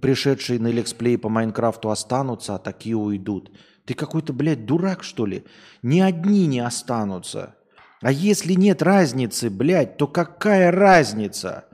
[0.00, 3.50] пришедшие на лексплей по Майнкрафту останутся, а такие уйдут?
[3.84, 5.44] Ты какой-то, блядь, дурак, что ли?
[5.82, 7.56] Ни одни не останутся.
[8.00, 11.66] А если нет разницы, блядь, то какая разница?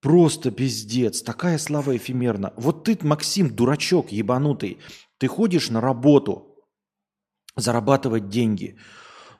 [0.00, 1.22] Просто пиздец.
[1.22, 2.52] Такая слава эфемерна.
[2.56, 4.78] Вот ты, Максим, дурачок ебанутый.
[5.22, 6.58] Ты ходишь на работу
[7.54, 8.76] зарабатывать деньги.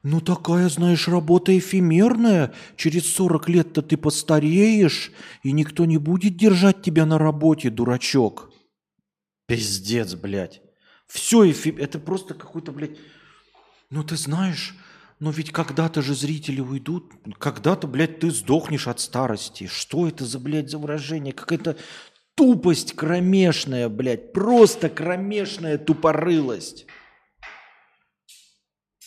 [0.05, 2.55] Ну такая, знаешь, работа эфемерная.
[2.77, 5.11] Через 40 лет-то ты постареешь,
[5.42, 8.53] и никто не будет держать тебя на работе, дурачок.
[9.49, 10.62] Пиздец, блядь.
[11.09, 11.75] Все, эфи...
[11.77, 12.97] это просто какой-то, блядь...
[13.90, 14.77] Ну ты знаешь,
[15.18, 19.66] но ведь когда-то же зрители уйдут, когда-то, блядь, ты сдохнешь от старости.
[19.66, 21.33] Что это за, блядь, за выражение?
[21.33, 21.77] Какая-то
[22.42, 26.87] тупость кромешная, блядь, просто кромешная тупорылость.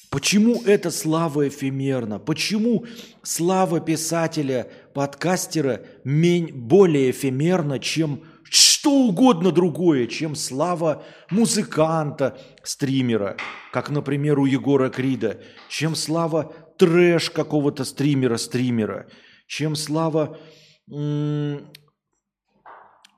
[0.09, 2.17] Почему эта слава эфемерна?
[2.17, 2.85] Почему
[3.23, 13.35] слава писателя, подкастера более эфемерна, чем что угодно другое, чем слава музыканта, стримера,
[13.73, 19.09] как, например, у Егора Крида, чем слава трэш какого-то стримера, стримера,
[19.45, 20.39] чем слава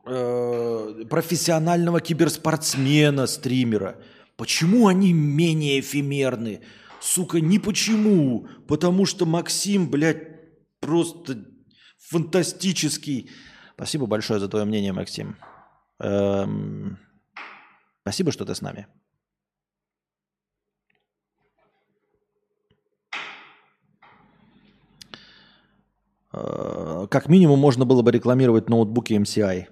[0.07, 4.01] э, профессионального киберспортсмена, стримера.
[4.35, 6.61] Почему они менее эфемерны?
[7.01, 8.47] Сука, не почему.
[8.67, 11.45] Потому что Максим, блядь, просто
[11.97, 13.29] фантастический
[13.77, 15.35] Спасибо большое за твое мнение, Максим.
[15.99, 16.97] Эм,
[18.01, 18.87] спасибо, что ты с нами.
[26.33, 29.67] Э, как минимум можно было бы рекламировать ноутбуки MCI.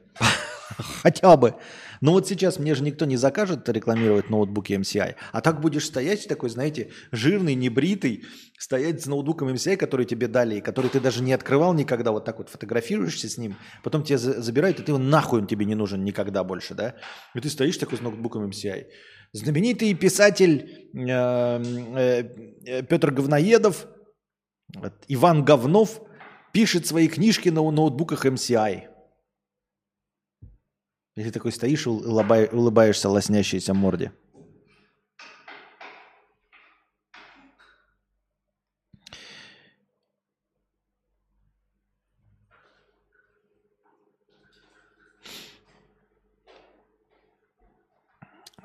[1.04, 1.56] Хотя бы.
[2.02, 5.16] Но вот сейчас мне же никто не закажет рекламировать ноутбуки MCI.
[5.32, 8.26] А так будешь стоять такой, знаете, жирный, небритый,
[8.58, 12.38] стоять с ноутбуком MCI, который тебе дали, который ты даже не открывал никогда, вот так
[12.38, 16.44] вот фотографируешься с ним, потом тебя забирают, и ты нахуй он тебе не нужен никогда
[16.44, 16.96] больше, да?
[17.34, 18.86] И ты стоишь такой с ноутбуком MCI.
[19.34, 21.64] Знаменитый писатель э,
[22.66, 23.88] э, Петр Говноедов,
[25.08, 26.02] Иван Говнов
[26.52, 28.95] пишет свои книжки на ноутбуках MCI.
[31.16, 34.12] И ты такой стоишь и улыбаешься лоснящейся морде.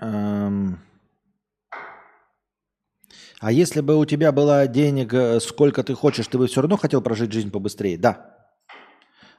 [0.01, 0.81] Эм.
[3.39, 6.77] А если бы у тебя было денег, э, сколько ты хочешь, ты бы все равно
[6.77, 7.97] хотел прожить жизнь побыстрее?
[7.97, 8.40] Да.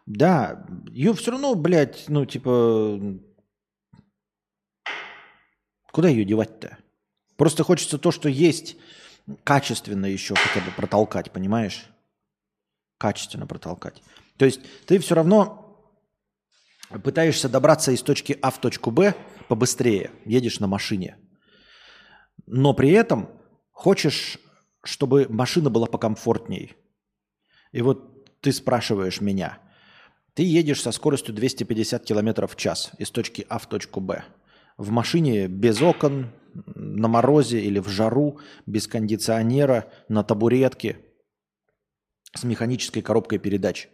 [0.06, 0.66] Да.
[0.90, 3.00] Ее все равно, блядь, ну, типа...
[5.92, 6.78] Куда ее девать-то?
[7.36, 8.78] Просто хочется то, что есть,
[9.44, 11.88] качественно еще хотя бы протолкать, понимаешь?
[12.98, 14.02] Качественно протолкать.
[14.38, 15.62] То есть ты все равно
[17.04, 19.16] пытаешься добраться из точки А в точку Б
[19.48, 21.18] побыстрее, едешь на машине.
[22.46, 23.30] Но при этом
[23.72, 24.38] хочешь,
[24.84, 26.76] чтобы машина была покомфортней.
[27.72, 29.60] И вот ты спрашиваешь меня,
[30.34, 34.24] ты едешь со скоростью 250 км в час из точки А в точку Б.
[34.78, 41.00] В машине без окон, на морозе или в жару, без кондиционера, на табуретке–
[42.34, 43.90] с механической коробкой передач.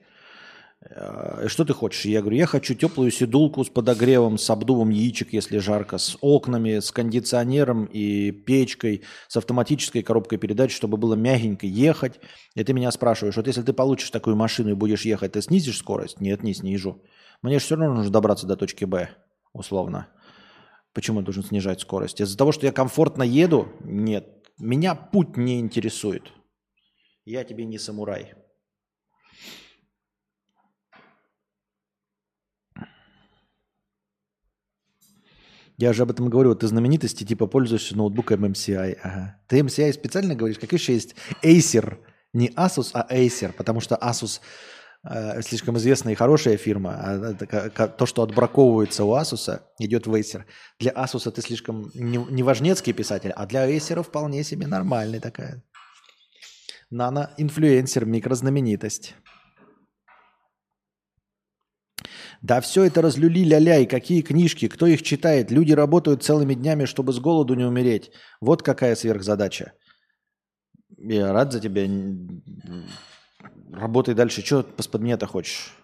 [0.82, 2.06] Э, что ты хочешь?
[2.06, 6.80] Я говорю, я хочу теплую седулку с подогревом, с обдувом яичек, если жарко, с окнами,
[6.80, 12.20] с кондиционером и печкой, с автоматической коробкой передач, чтобы было мягенько ехать.
[12.56, 15.78] И ты меня спрашиваешь, вот если ты получишь такую машину и будешь ехать, ты снизишь
[15.78, 16.22] скорость?
[16.22, 17.02] Нет, не снижу.
[17.42, 19.10] Мне же все равно нужно добраться до точки Б,
[19.54, 20.08] условно.
[20.94, 22.22] Почему я должен снижать скорость?
[22.22, 23.68] Из-за того, что я комфортно еду?
[23.82, 24.28] Нет.
[24.58, 26.32] Меня путь не интересует.
[27.24, 28.34] Я тебе не самурай.
[35.78, 36.56] Я же об этом говорю.
[36.56, 38.98] Ты знаменитости типа пользуешься ноутбуком MCI.
[39.04, 39.40] Ага.
[39.48, 40.58] Ты MCI специально говоришь?
[40.58, 41.98] Как еще есть Acer?
[42.34, 43.54] Не Asus, а Acer.
[43.54, 44.42] Потому что Asus
[45.04, 46.96] э, слишком известная и хорошая фирма.
[47.00, 50.46] А это, то, что отбраковывается у Asus, идет в Acer.
[50.80, 55.64] Для Asus ты слишком не, не важнецкий писатель, а для Acer вполне себе нормальный такая.
[56.90, 59.14] Нано-инфлюенсер, микрознаменитость.
[62.48, 65.52] Да все это разлюли ля-ля, и какие книжки, кто их читает?
[65.52, 68.12] Люди работают целыми днями, чтобы с голоду не умереть.
[68.40, 69.74] Вот какая сверхзадача.
[70.98, 71.86] Я рад за тебя.
[73.74, 74.46] Работай дальше.
[74.46, 75.76] Что под меня-то хочешь?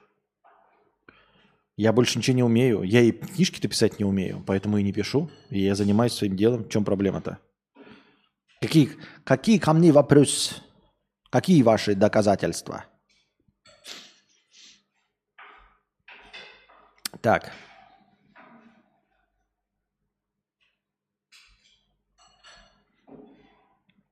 [1.76, 2.84] Я больше ничего не умею.
[2.84, 5.30] Я и книжки-то писать не умею, поэтому и не пишу.
[5.50, 6.64] И я занимаюсь своим делом.
[6.64, 7.40] В чем проблема-то?
[8.62, 8.92] Какие,
[9.26, 10.56] какие ко мне вопросы?
[11.30, 12.86] Какие ваши доказательства?
[17.22, 17.52] Так.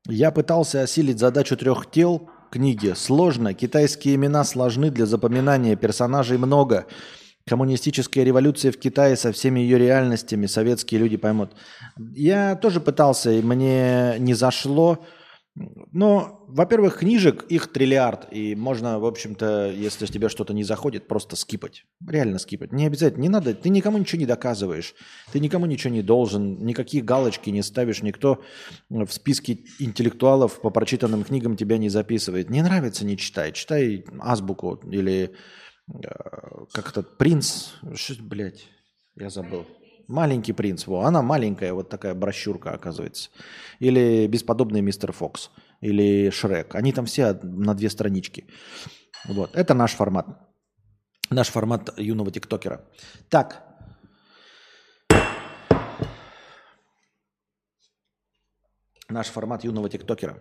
[0.08, 2.94] Я пытался осилить задачу трех тел книги.
[2.96, 3.54] Сложно.
[3.54, 5.76] Китайские имена сложны для запоминания.
[5.76, 6.88] Персонажей много.
[7.48, 10.48] Коммунистическая революция в Китае со всеми ее реальностями.
[10.48, 11.52] Советские люди поймут.
[11.98, 15.04] Я тоже пытался, и мне не зашло.
[15.56, 21.36] Ну, во-первых, книжек их триллиард, и можно, в общем-то, если тебе что-то не заходит, просто
[21.36, 21.84] скипать.
[22.08, 22.72] Реально скипать.
[22.72, 24.96] Не обязательно, не надо, ты никому ничего не доказываешь,
[25.34, 28.42] ты никому ничего не должен, никакие галочки не ставишь, никто
[28.90, 32.50] в списке интеллектуалов по прочитанным книгам тебя не записывает.
[32.50, 33.52] Не нравится, не читай.
[33.52, 35.36] Читай азбуку или
[35.94, 36.08] э,
[36.72, 38.68] как то принц, что, блядь,
[39.18, 39.66] я забыл.
[40.08, 40.88] Маленький принц.
[40.88, 43.30] Во, она маленькая, вот такая брошюрка, оказывается.
[43.80, 45.50] Или бесподобный мистер Фокс.
[45.82, 46.76] Или Шрек.
[46.76, 48.46] Они там все на две странички.
[49.26, 49.56] Вот.
[49.56, 50.28] Это наш формат.
[51.30, 52.82] Наш формат юного тиктокера.
[53.30, 53.64] Так.
[59.10, 60.38] Наш формат юного тиктокера.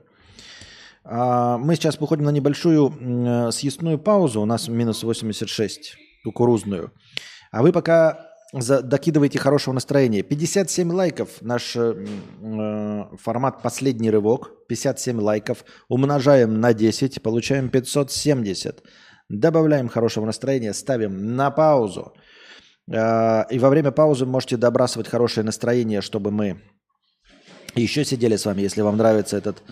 [1.04, 4.40] А, мы сейчас выходим на небольшую съестную паузу.
[4.40, 6.92] У нас минус 86 кукурузную.
[7.50, 10.22] А вы пока за, докидывайте хорошего настроения.
[10.22, 11.28] 57 лайков.
[11.40, 12.04] Наш э,
[12.42, 14.66] э, формат «Последний рывок».
[14.68, 15.64] 57 лайков.
[15.88, 17.22] Умножаем на 10.
[17.22, 18.82] Получаем 570.
[19.28, 20.74] Добавляем хорошего настроения.
[20.74, 22.12] Ставим на паузу.
[22.92, 26.60] Э, и во время паузы можете добрасывать хорошее настроение, чтобы мы
[27.76, 29.62] еще сидели с вами, если вам нравится этот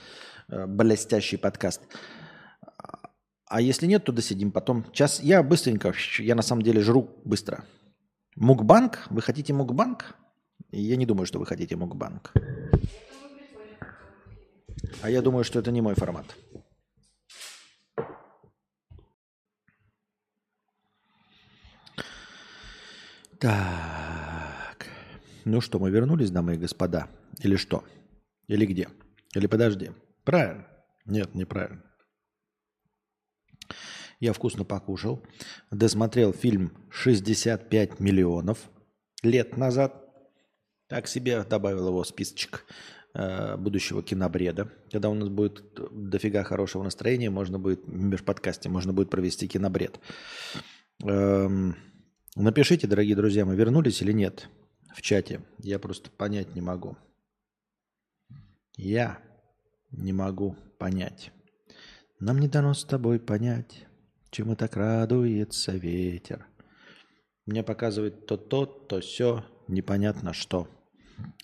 [0.49, 1.81] э, блестящий подкаст.
[3.51, 4.85] А если нет, то досидим потом.
[4.93, 7.65] Сейчас я быстренько, я на самом деле жру быстро.
[8.41, 9.09] Мукбанк?
[9.11, 10.15] Вы хотите мукбанк?
[10.71, 12.33] Я не думаю, что вы хотите мукбанк.
[15.03, 16.37] А я думаю, что это не мой формат.
[23.41, 24.87] Так.
[25.45, 27.09] Ну что, мы вернулись, дамы и господа?
[27.41, 27.85] Или что?
[28.47, 28.89] Или где?
[29.35, 29.91] Или подожди.
[30.25, 30.65] Правильно?
[31.07, 31.83] Нет, неправильно.
[34.21, 35.23] Я вкусно покушал.
[35.71, 38.71] Досмотрел фильм «65 миллионов»
[39.23, 40.05] лет назад.
[40.89, 42.65] Так себе добавил его в списочек
[43.15, 44.73] э, будущего кинобреда.
[44.91, 45.63] Когда у нас будет
[45.93, 50.01] дофига хорошего настроения, можно будет в межподкасте, можно будет провести кинобред.
[51.05, 51.77] Эм,
[52.35, 54.49] напишите, дорогие друзья, мы вернулись или нет.
[54.95, 55.43] в чате.
[55.59, 56.97] Я просто понять не могу.
[58.77, 59.21] Я
[59.93, 61.31] не могу понять.
[62.19, 63.88] Нам не дано с тобой понять,
[64.31, 66.47] чему так радуется ветер.
[67.47, 70.69] Мне показывает то то, то все, непонятно что.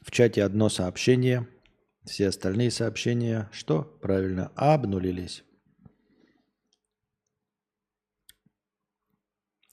[0.02, 1.48] В чате одно сообщение,
[2.04, 3.82] все остальные сообщения, что?
[4.02, 5.42] Правильно, обнулились.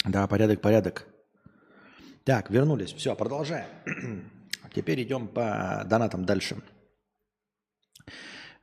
[0.05, 1.07] Да, порядок, порядок.
[2.23, 2.93] Так, вернулись.
[2.93, 3.67] Все, продолжаем.
[4.73, 6.57] Теперь идем по донатам дальше.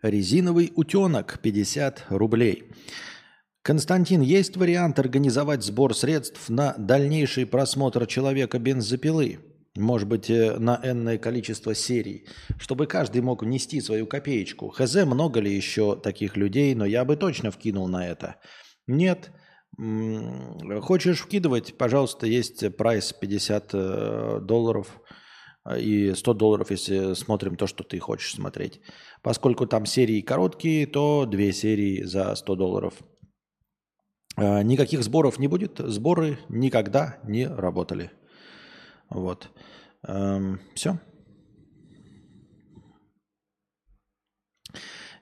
[0.00, 2.70] Резиновый утенок 50 рублей.
[3.68, 9.40] Константин, есть вариант организовать сбор средств на дальнейший просмотр человека бензопилы?
[9.76, 12.26] Может быть, э, на энное количество серий,
[12.58, 14.70] чтобы каждый мог внести свою копеечку.
[14.70, 18.36] Хз, много ли еще таких людей, но я бы точно вкинул на это.
[18.86, 19.32] Нет,
[20.80, 24.98] Хочешь вкидывать, пожалуйста, есть прайс 50 э, долларов
[25.78, 28.80] и 100 долларов, если смотрим то, что ты хочешь смотреть.
[29.22, 32.94] Поскольку там серии короткие, то две серии за 100 долларов.
[34.38, 35.78] А, никаких сборов не будет.
[35.78, 38.10] Сборы никогда не работали.
[39.10, 39.50] Вот.
[40.06, 40.98] Эм, все.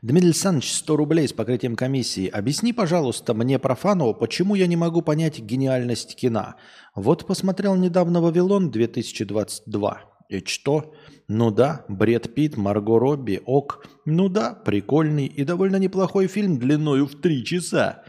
[0.02, 2.28] Дмитрий Александрович, 100 рублей с покрытием комиссии.
[2.28, 6.54] Объясни, пожалуйста, мне, профану, почему я не могу понять гениальность кино.
[6.94, 10.00] Вот посмотрел недавно «Вавилон» 2022.
[10.28, 10.94] И что?
[11.28, 13.86] Ну да, Бред Питт, Марго Робби, ок.
[14.04, 18.04] Ну да, прикольный и довольно неплохой фильм длиною в три часа.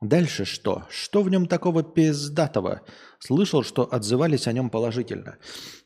[0.00, 0.84] Дальше что?
[0.90, 2.82] Что в нем такого пиздатого?
[3.18, 5.38] Слышал, что отзывались о нем положительно.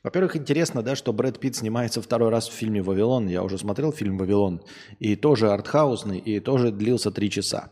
[0.03, 3.29] Во-первых, интересно, да, что Брэд Питт снимается второй раз в фильме «Вавилон».
[3.29, 4.63] Я уже смотрел фильм «Вавилон».
[4.99, 7.71] И тоже артхаусный, и тоже длился три часа.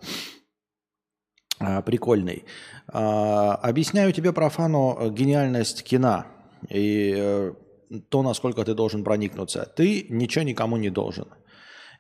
[1.59, 2.45] А, прикольный.
[2.89, 6.25] А, объясняю тебе, профану, гениальность кино.
[6.69, 7.53] И э,
[8.09, 9.71] то, насколько ты должен проникнуться.
[9.77, 11.29] Ты ничего никому не должен.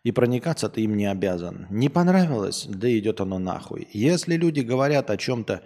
[0.02, 1.66] И проникаться ты им не обязан.
[1.70, 2.66] Не понравилось?
[2.68, 3.88] Да идет оно нахуй.
[3.92, 5.62] Если люди говорят о чем-то,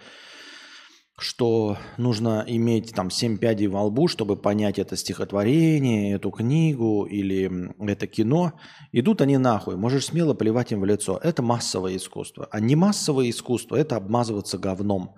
[1.17, 7.73] что нужно иметь там семь пядей во лбу, чтобы понять это стихотворение, эту книгу или
[7.79, 8.55] это кино.
[8.91, 11.21] Идут они нахуй, можешь смело плевать им в лицо.
[11.23, 12.49] Это массовое искусство.
[12.51, 15.15] А не массовое искусство– это обмазываться говном.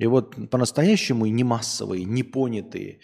[0.00, 3.00] И вот по-настоящему не массовые, не понятые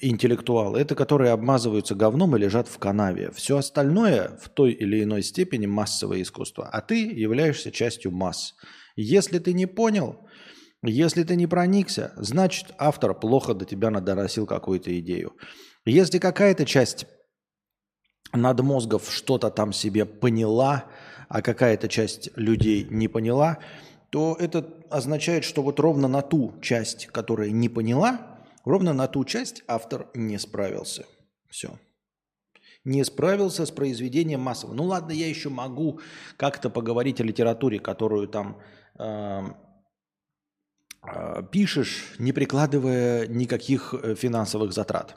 [0.00, 3.32] интеллектуалы, это которые обмазываются говном и лежат в канаве.
[3.32, 6.68] Все остальное в той или иной степени массовое искусство.
[6.68, 8.54] А ты являешься частью масс.
[8.94, 10.28] Если ты не понял,
[10.80, 15.32] если ты не проникся, значит автор плохо до тебя надоросил какую-то идею.
[15.84, 17.06] Если какая-то часть
[18.32, 20.84] надмозгов что-то там себе поняла,
[21.28, 23.58] а какая-то часть людей не поняла–
[24.10, 29.24] то это означает, что вот ровно на ту часть, которая не поняла, ровно на ту
[29.24, 31.06] часть автор не справился.
[31.48, 31.78] Все.
[32.84, 34.74] Не справился с произведением массового.
[34.74, 36.00] Ну ладно, я еще могу
[36.36, 38.60] как-то поговорить о литературе, которую там
[38.98, 39.42] э,
[41.02, 45.16] э, пишешь, не прикладывая никаких э, финансовых затрат.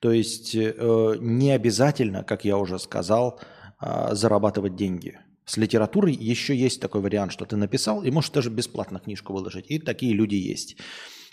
[0.00, 3.40] То есть э, не обязательно, как я уже сказал,
[3.80, 5.18] э, зарабатывать деньги.
[5.46, 9.66] С литературой еще есть такой вариант, что ты написал и можешь даже бесплатно книжку выложить.
[9.68, 10.76] И такие люди есть.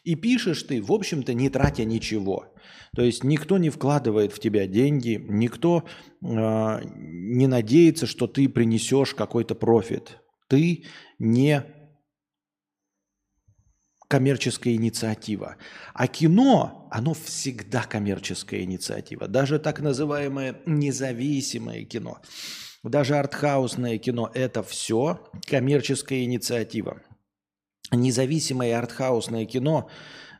[0.03, 2.53] И пишешь ты, в общем-то, не тратя ничего.
[2.95, 5.83] То есть никто не вкладывает в тебя деньги, никто
[6.21, 10.19] э, не надеется, что ты принесешь какой-то профит.
[10.47, 10.83] Ты
[11.17, 11.63] не
[14.09, 15.55] коммерческая инициатива.
[15.95, 19.27] А кино, оно всегда коммерческая инициатива.
[19.27, 22.19] Даже так называемое независимое кино.
[22.83, 27.01] Даже артхаусное кино– это все коммерческая инициатива.
[27.91, 29.89] Независимое артхаусное кино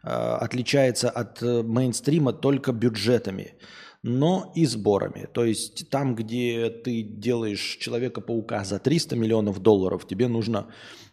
[0.03, 3.53] э, отличается от э, мейнстрима только бюджетами,
[4.01, 5.27] но и сборами.
[5.31, 10.67] То есть там, где ты делаешь Человека-паука за 300 миллионов долларов, тебе нужно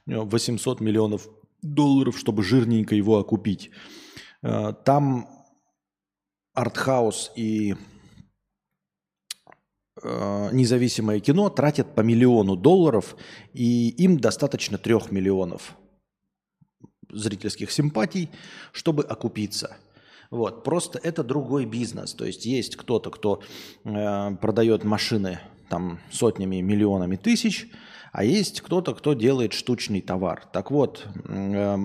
[0.06, 1.28] 800 э, миллионов
[1.62, 3.70] долларов, чтобы жирненько его окупить.
[4.42, 5.28] Э, там
[6.54, 7.76] артхаус и
[10.02, 13.16] независимое кино тратят по миллиону долларов,
[13.52, 15.76] и им достаточно трех миллионов
[17.12, 18.30] зрительских симпатий,
[18.72, 19.76] чтобы окупиться.
[20.30, 20.62] Вот.
[20.62, 22.14] Просто это другой бизнес.
[22.14, 23.42] То есть есть кто-то, кто
[23.84, 27.68] э, продает машины там сотнями, миллионами тысяч,
[28.12, 30.44] а есть кто-то, кто делает штучный товар.
[30.52, 31.76] Так вот, э,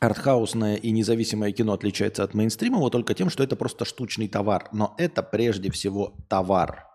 [0.00, 4.68] артхаусное и независимое кино отличается от мейнстримового только тем, что это просто штучный товар.
[4.72, 6.86] Но это прежде всего товар.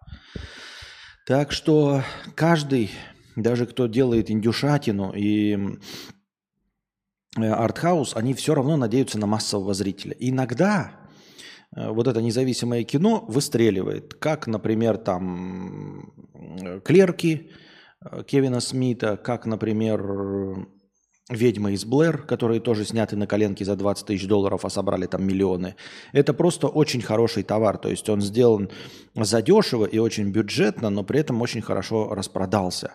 [1.28, 2.03] Так что
[2.36, 2.91] каждый,
[3.36, 5.58] даже кто делает индюшатину и
[7.38, 10.16] э, артхаус, они все равно надеются на массового зрителя.
[10.20, 10.91] Иногда
[11.76, 14.16] э, вот это независимое кино выстреливает.
[14.16, 16.12] Как, например, там
[16.84, 17.51] «Клерки»
[18.01, 20.68] э, Кевина Смита, как, например,
[21.30, 25.26] «Ведьма из Блэр», которые тоже сняты на коленке за 20 тысяч долларов, а собрали там
[25.26, 25.76] миллионы.
[26.11, 27.78] Это просто очень хороший товар.
[27.78, 28.69] То есть он сделан
[29.15, 32.93] задешево и очень бюджетно, но при этом очень хорошо распродался.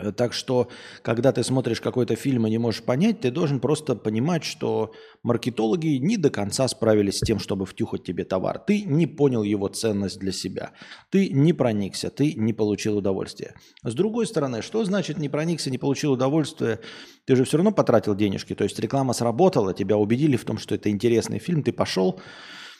[0.00, 0.68] Э, так что,
[1.02, 4.92] когда ты смотришь какой-то фильм и не можешь понять, ты должен просто понимать, что
[5.22, 8.58] маркетологи не до конца справились с тем, чтобы втюхать тебе товар.
[8.58, 10.72] Ты не понял его ценность для себя.
[11.10, 13.54] Ты не проникся, ты не получил удовольствия.
[13.82, 16.80] С другой стороны, что значит не проникся, не получил удовольствия?
[17.24, 18.54] Ты же все равно потратил денежки.
[18.54, 22.20] То есть реклама сработала, тебя убедили в том, что это интересный фильм, ты пошел,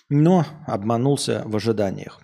[0.09, 2.21] но обманулся в ожиданиях.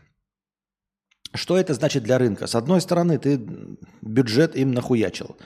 [1.35, 2.47] Что это значит для рынка?
[2.47, 3.41] С одной стороны, ты
[4.03, 5.37] бюджет им нахуячил.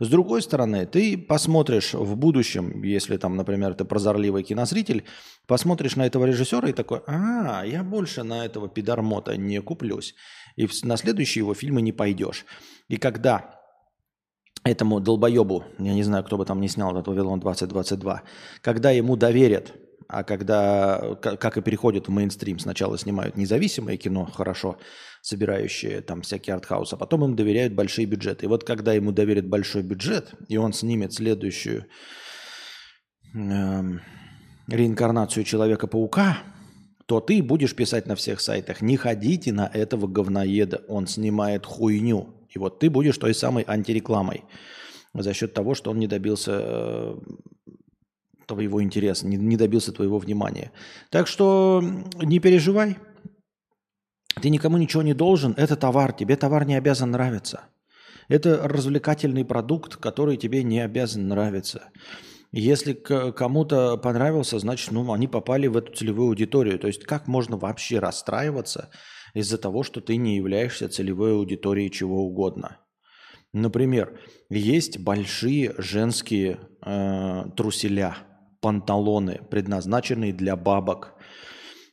[0.00, 5.04] С другой стороны, ты посмотришь в будущем, если там, например, ты прозорливый кинозритель,
[5.46, 10.14] посмотришь на этого режиссера и такой, а, я больше на этого пидармота не куплюсь.
[10.56, 12.44] И на следующие его фильмы не пойдешь.
[12.88, 13.56] И когда
[14.64, 18.20] этому долбоебу, я не знаю, кто бы там не снял этот «Вавилон 2022»,
[18.62, 19.72] когда ему доверят
[20.08, 24.78] а когда, как и переходят в мейнстрим, сначала снимают независимое кино, хорошо
[25.20, 28.46] собирающие там всякие артхаусы, а потом им доверяют большие бюджеты.
[28.46, 31.86] И вот когда ему доверят большой бюджет, и он снимет следующую
[33.34, 33.82] э,
[34.68, 36.38] реинкарнацию Человека-паука,
[37.06, 42.34] то ты будешь писать на всех сайтах, не ходите на этого говноеда, он снимает хуйню.
[42.50, 44.44] И вот ты будешь той самой антирекламой
[45.12, 47.16] за счет того, что он не добился э,
[48.46, 50.72] твоего интереса, не, не добился твоего внимания.
[51.10, 51.82] Так что
[52.22, 52.96] не переживай,
[54.40, 57.66] ты никому ничего не должен, это товар, тебе товар не обязан нравиться.
[58.28, 61.90] Это развлекательный продукт, который тебе не обязан нравиться.
[62.52, 66.78] Если кому-то понравился, значит, ну, они попали в эту целевую аудиторию.
[66.78, 68.90] То есть как можно вообще расстраиваться
[69.34, 72.78] из-за того, что ты не являешься целевой аудиторией чего угодно?
[73.52, 74.18] Например,
[74.48, 78.16] есть большие женские э, труселя–
[78.66, 81.14] панталоны, предназначенные для бабок.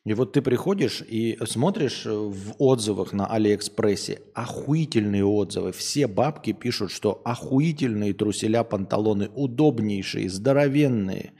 [0.07, 5.71] И вот ты приходишь и смотришь в отзывах на Алиэкспрессе охуительные отзывы.
[5.71, 11.33] Все бабки пишут, что охуительные труселя, панталоны, удобнейшие, здоровенные,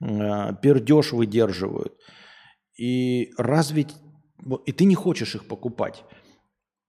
[0.00, 1.92] э, пердеж выдерживают.
[2.78, 3.86] И разве...
[4.64, 6.04] И ты не хочешь их покупать.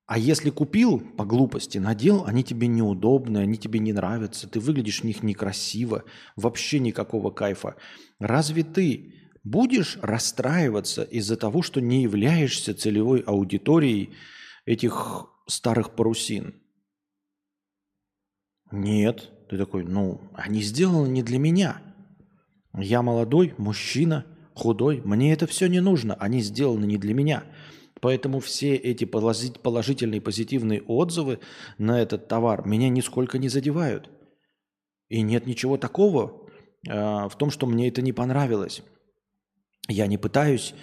[0.06, 5.01] А если купил по глупости, надел, они тебе неудобны, они тебе не нравятся, ты выглядишь
[5.01, 6.03] в них некрасиво,
[6.36, 7.76] вообще никакого кайфа.
[8.20, 14.14] Разве ты будешь расстраиваться из-за того, что не являешься целевой аудиторией
[14.66, 16.62] этих старых парусин?
[18.72, 19.32] Нет.
[19.49, 21.82] Ты такой, ну, они сделаны не для меня.
[22.74, 27.43] Я молодой, мужчина, худой, мне это все не нужно, они сделаны не для меня.
[28.06, 31.39] Поэтому все эти положительные, позитивные отзывы
[31.80, 34.12] на этот товар меня нисколько не задевают.
[35.10, 36.47] И нет ничего такого
[36.88, 38.84] э, в том, что мне это не понравилось.
[39.88, 40.76] Я не пытаюсь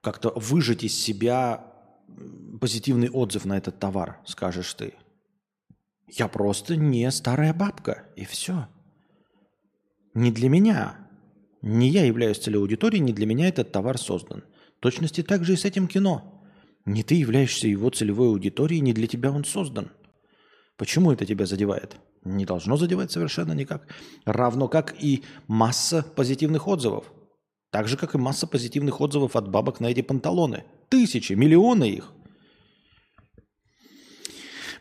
[0.00, 1.72] как-то выжать из себя
[2.60, 4.94] позитивный отзыв на этот товар, скажешь ты.
[6.06, 8.68] Я просто не старая бабка, и все.
[10.14, 11.08] Не для меня.
[11.62, 14.44] Не я являюсь целевой аудиторией, не для меня этот товар создан.
[14.78, 16.30] В точности так же и с этим кино.
[16.84, 19.90] Не ты являешься его целевой аудиторией, не для тебя он создан.
[20.76, 21.96] Почему это тебя задевает?
[22.24, 23.86] Не должно задевать совершенно никак.
[24.24, 27.12] Равно как и масса позитивных отзывов.
[27.70, 30.64] Так же, как и масса позитивных отзывов от бабок на эти панталоны.
[30.88, 32.12] Тысячи, миллионы их.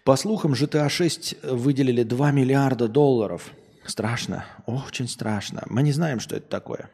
[0.04, 3.52] По слухам, GTA 6 выделили 2 миллиарда долларов.
[3.86, 5.64] Страшно, очень страшно.
[5.70, 6.90] Мы не знаем, что это такое.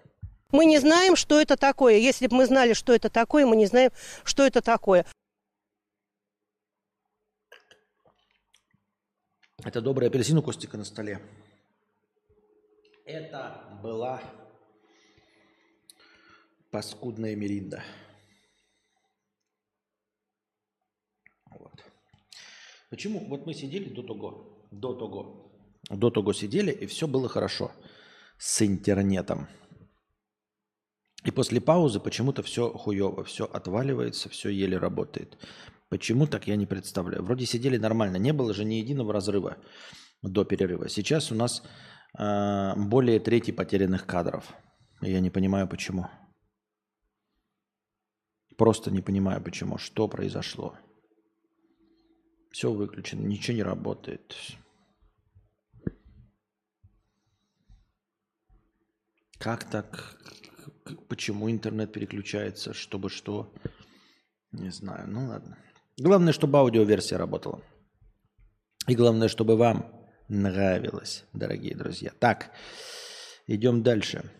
[0.51, 1.97] Мы не знаем, что это такое.
[1.97, 3.91] Если бы мы знали, что это такое, мы не знаем,
[4.23, 5.05] что это такое.
[9.63, 11.19] Это добрый апельсин у Костика на столе.
[13.05, 14.21] Это была
[16.71, 17.83] паскудная меринда.
[21.51, 21.83] Вот.
[22.89, 23.19] Почему?
[23.27, 25.51] Вот мы сидели до того, до того,
[25.89, 27.71] до того сидели, и все было хорошо
[28.37, 29.47] с интернетом.
[31.25, 35.37] И после паузы почему-то все хуево, все отваливается, все еле работает.
[35.89, 37.23] Почему так, я не представляю.
[37.23, 39.57] Вроде сидели нормально, не было же ни единого разрыва
[40.21, 40.87] до перерыва.
[40.87, 41.63] Сейчас у нас
[42.17, 44.53] э, более трети потерянных кадров.
[45.01, 46.07] Я не понимаю, почему.
[48.57, 49.77] Просто не понимаю, почему.
[49.77, 50.75] Что произошло.
[52.51, 54.35] Все выключено, ничего не работает.
[59.37, 60.17] Как так?
[61.07, 63.51] Почему интернет переключается, чтобы что.
[64.51, 65.57] Не знаю, ну ладно.
[65.97, 67.61] Главное, чтобы аудиоверсия работала.
[68.87, 69.91] И главное, чтобы вам
[70.27, 72.11] нравилось, дорогие друзья.
[72.19, 72.51] Так,
[73.47, 74.31] идем дальше.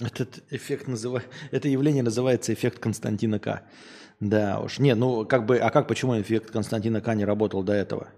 [0.00, 1.22] Этот эффект называ...
[1.50, 3.68] Это явление называется эффект Константина К.
[4.20, 4.78] Да уж.
[4.78, 8.10] Не, ну как бы, а как, почему эффект Константина К не работал до этого?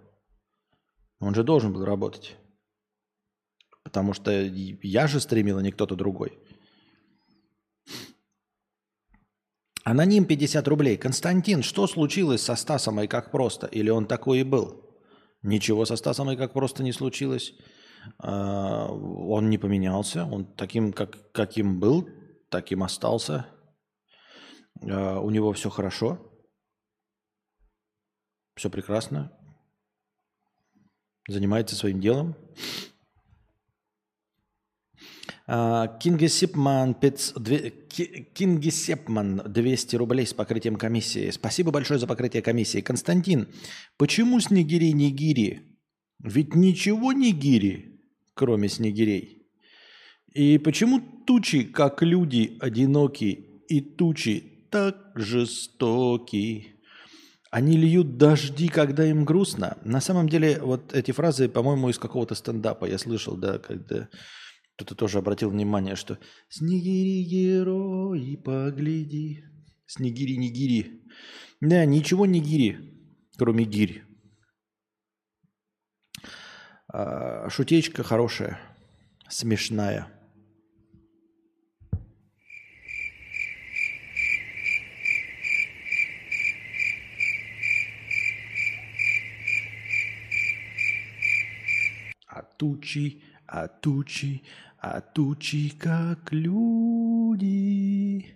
[1.20, 2.36] Он же должен был работать.
[3.82, 6.38] Потому что я же стримил, а не кто-то другой.
[9.84, 10.96] Аноним 50 рублей.
[10.96, 13.66] Константин, что случилось со Стасом и как просто?
[13.66, 14.98] Или он такой и был?
[15.42, 17.52] Ничего со Стасом и как просто не случилось.
[18.18, 20.24] А, Он не поменялся.
[20.24, 22.08] Он таким, как, каким был,
[22.48, 23.46] таким остался.
[24.82, 26.18] А, У него все хорошо.
[28.56, 29.36] Все прекрасно.
[31.28, 32.36] Занимается своим делом.
[35.46, 41.30] А, Кингисепман, пятьс- две- Ки- Кингисепман 200 рублей с покрытием комиссии.
[41.30, 42.80] Спасибо большое за покрытие комиссии.
[42.80, 43.48] Константин,
[43.98, 45.60] почему снегири не гири?
[46.22, 48.00] Ведь ничего не гири,
[48.32, 49.42] кроме снегирей.
[50.32, 56.68] И почему тучи, как люди, одиноки, и тучи так жестоки?
[57.50, 59.76] Они льют дожди, когда им грустно.
[59.84, 64.08] На самом деле, вот эти фразы, по-моему, из какого-то стендапа я слышал, да, когда
[64.76, 66.18] кто-то тоже обратил внимание, что
[66.48, 69.44] «Снегири, герои, погляди».
[69.86, 71.02] Снегири, не гири.
[71.60, 72.78] Да, ничего не гири,
[73.36, 74.02] кроме гирь.
[76.88, 78.60] А, шутечка хорошая,
[79.28, 80.08] смешная.
[92.26, 93.23] А тучи,
[93.54, 94.42] а тучи,
[94.80, 98.26] а тучи, как люди.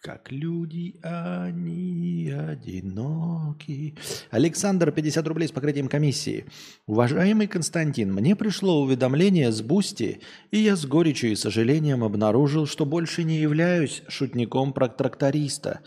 [0.00, 3.98] Как люди, они одиноки.
[4.30, 6.46] Александр, 50 рублей с покрытием комиссии.
[6.86, 10.20] Уважаемый Константин, мне пришло уведомление с Boosty,
[10.50, 15.80] и я с горечью и сожалением обнаружил, что больше не являюсь шутником про тракториста,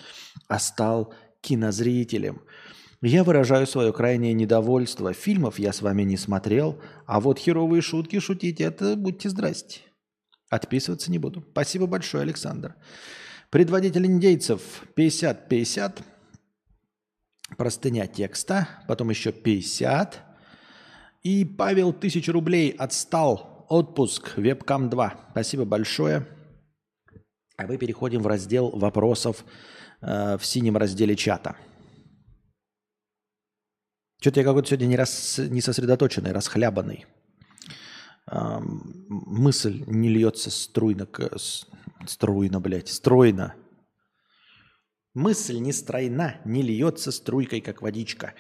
[0.48, 2.42] а стал кинозрителем.
[3.02, 5.14] Я выражаю свое крайнее недовольство.
[5.14, 9.80] Фильмов я с вами не смотрел, а вот херовые шутки шутить– это будьте здрасте.
[10.50, 11.45] Отписываться не буду.
[11.52, 12.76] Спасибо большое, Александр.
[13.52, 16.02] Предводитель индейцев 50-50.
[17.58, 18.68] Простыня текста.
[18.88, 20.22] Потом еще 50.
[21.24, 23.66] И Павел 1000 рублей отстал.
[23.70, 24.38] Отпуск.
[24.38, 25.28] Вебкам 2.
[25.32, 26.28] Спасибо большое.
[27.56, 29.45] А мы переходим в раздел вопросов
[30.02, 31.56] э, в синем разделе чата.
[34.20, 35.38] Что-то я какой-то сегодня не, рас...
[35.38, 37.05] не сосредоточенный, расхлябанный.
[38.26, 41.32] Ам, мысль не льется струйно, к-
[42.05, 43.55] струйно, блядь, стройно.
[45.13, 48.34] Мысль не стройна, не льется струйкой, как водичка.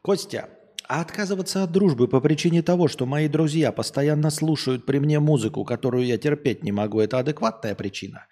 [0.00, 0.48] Костя,
[0.88, 5.64] а отказываться от дружбы по причине того, что мои друзья постоянно слушают при мне музыку,
[5.64, 8.26] которую я терпеть не могу, это адекватная причина?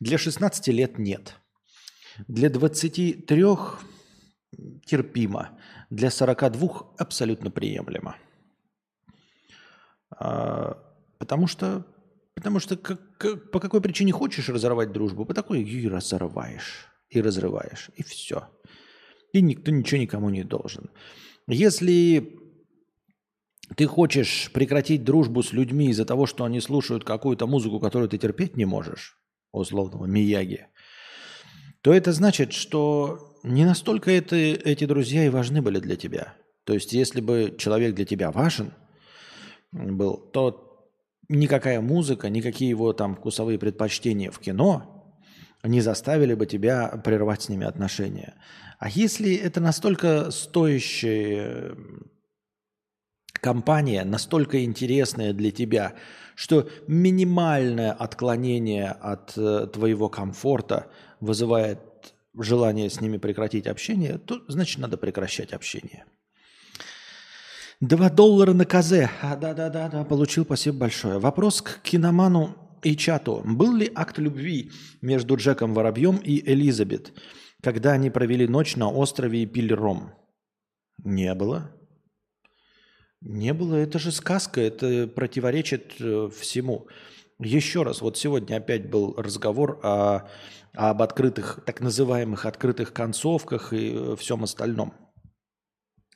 [0.00, 1.36] Для 16 лет нет.
[2.26, 3.44] Для 23
[4.84, 5.58] терпимо.
[5.90, 8.16] Для 42 абсолютно приемлемо.
[10.10, 10.76] А,
[11.18, 11.84] потому что,
[12.34, 17.20] потому что как- как- по какой причине хочешь разорвать дружбу, по такой и разорваешь, и
[17.20, 18.48] разрываешь, и все.
[19.32, 20.90] И никто ничего никому не должен.
[21.46, 22.40] Если
[23.76, 28.18] ты хочешь прекратить дружбу с людьми из-за того, что они слушают какую-то музыку, которую ты
[28.18, 29.18] терпеть не можешь,
[29.52, 30.68] условного Мияги,
[31.86, 36.34] то это значит, что не настолько это, эти друзья и важны были для тебя.
[36.64, 38.72] То есть, если бы человек для тебя важен
[39.70, 40.90] был, то
[41.28, 45.14] никакая музыка, никакие его там вкусовые предпочтения в кино
[45.62, 48.34] не заставили бы тебя прервать с ними отношения.
[48.80, 51.76] А если это настолько стоящая
[53.34, 55.94] компания, настолько интересная для тебя,
[56.34, 60.88] что минимальное отклонение от э, твоего комфорта
[61.26, 61.80] вызывает
[62.34, 66.04] желание с ними прекратить общение, то значит надо прекращать общение.
[67.80, 69.10] Два доллара на КЗ.
[69.20, 71.18] А, да-да-да, да, получил, спасибо большое.
[71.18, 73.42] Вопрос к киноману и чату.
[73.44, 74.70] Был ли акт любви
[75.02, 77.12] между Джеком Воробьем и Элизабет,
[77.62, 80.12] когда они провели ночь на острове и пили ром?
[81.04, 81.70] Не было.
[83.20, 83.74] Не было.
[83.74, 84.60] Это же сказка.
[84.62, 86.86] Это противоречит э, всему.
[87.38, 90.28] Еще раз, вот сегодня опять был разговор о,
[90.76, 94.94] об открытых, так называемых открытых концовках и э, всем остальном.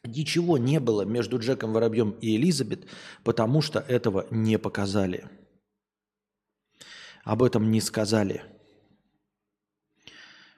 [0.04, 2.86] Ничего не было между Джеком Воробьем и Элизабет,
[3.24, 5.24] потому что этого не показали.
[7.24, 8.42] об этом не сказали.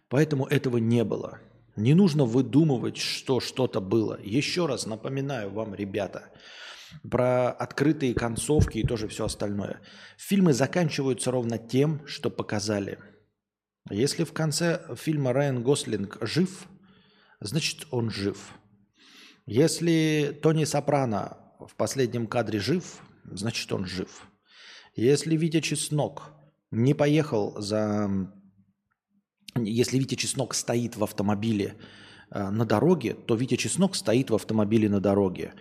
[0.09, 1.41] Поэтому этого не было.
[1.77, 4.19] Не нужно выдумывать, что что-то было.
[4.23, 6.31] Еще раз напоминаю вам, ребята,
[7.11, 9.81] про открытые концовки и тоже все остальное.
[10.19, 12.99] Фильмы заканчиваются ровно тем, что показали.
[13.91, 16.69] Если в конце фильма Райан Гослинг жив,
[17.41, 18.53] значит он жив.
[19.47, 24.29] Если Тони Сопрано в последнем кадре жив, значит он жив.
[24.95, 26.33] Если Витя Чеснок
[26.71, 28.31] не поехал за...
[29.57, 31.77] Если Витя Чеснок стоит в автомобиле
[32.31, 35.55] э, на дороге, то Витя Чеснок стоит в автомобиле на дороге.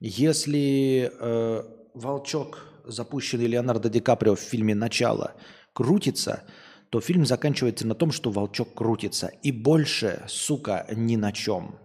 [0.00, 1.62] Если э,
[1.94, 5.34] волчок, запущенный Леонардо Ди Каприо в фильме «Начало»,
[5.72, 6.44] крутится,
[6.90, 9.32] то фильм заканчивается на том, что волчок крутится.
[9.42, 11.78] И больше, сука, ни на чем.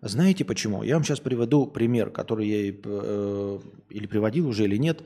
[0.00, 0.82] Знаете почему?
[0.82, 3.58] Я вам сейчас приведу пример, который я э,
[3.90, 5.02] или приводил уже, или нет.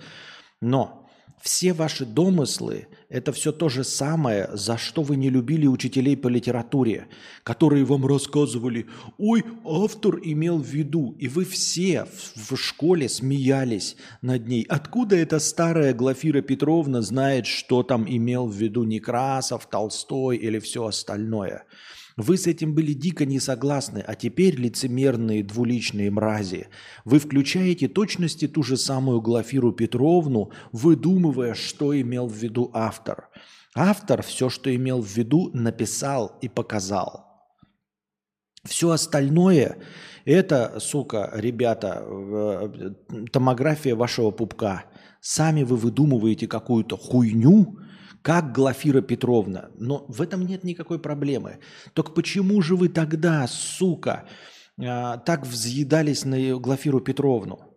[0.60, 1.08] Но
[1.40, 6.28] все ваши домыслы– это все то же самое, за что вы не любили учителей по
[6.28, 7.08] литературе,
[7.44, 8.86] которые вам рассказывали,
[9.18, 14.64] ой, автор имел в виду, и вы все в школе смеялись над ней.
[14.66, 20.86] Откуда эта старая Глафира Петровна знает, что там имел в виду Некрасов, Толстой или все
[20.86, 21.64] остальное–
[22.16, 26.68] вы с этим были дико не согласны, а теперь лицемерные двуличные мрази.
[27.04, 33.01] Вы включаете точности ту же самую Глафиру Петровну, выдумывая, что имел в виду автор.
[33.74, 37.32] Автор все, что имел в виду, написал и показал.
[38.64, 39.78] Все остальное–
[40.24, 42.90] это, сука, ребята, э,
[43.32, 44.84] томография вашего пупка.
[45.20, 47.78] Сами вы выдумываете какую-то хуйню,
[48.22, 49.70] как Глафира Петровна.
[49.76, 51.58] Но в этом нет никакой проблемы.
[51.92, 54.26] Только почему же вы тогда, сука,
[54.80, 57.71] а, так взъедались на Глафиру Петровну?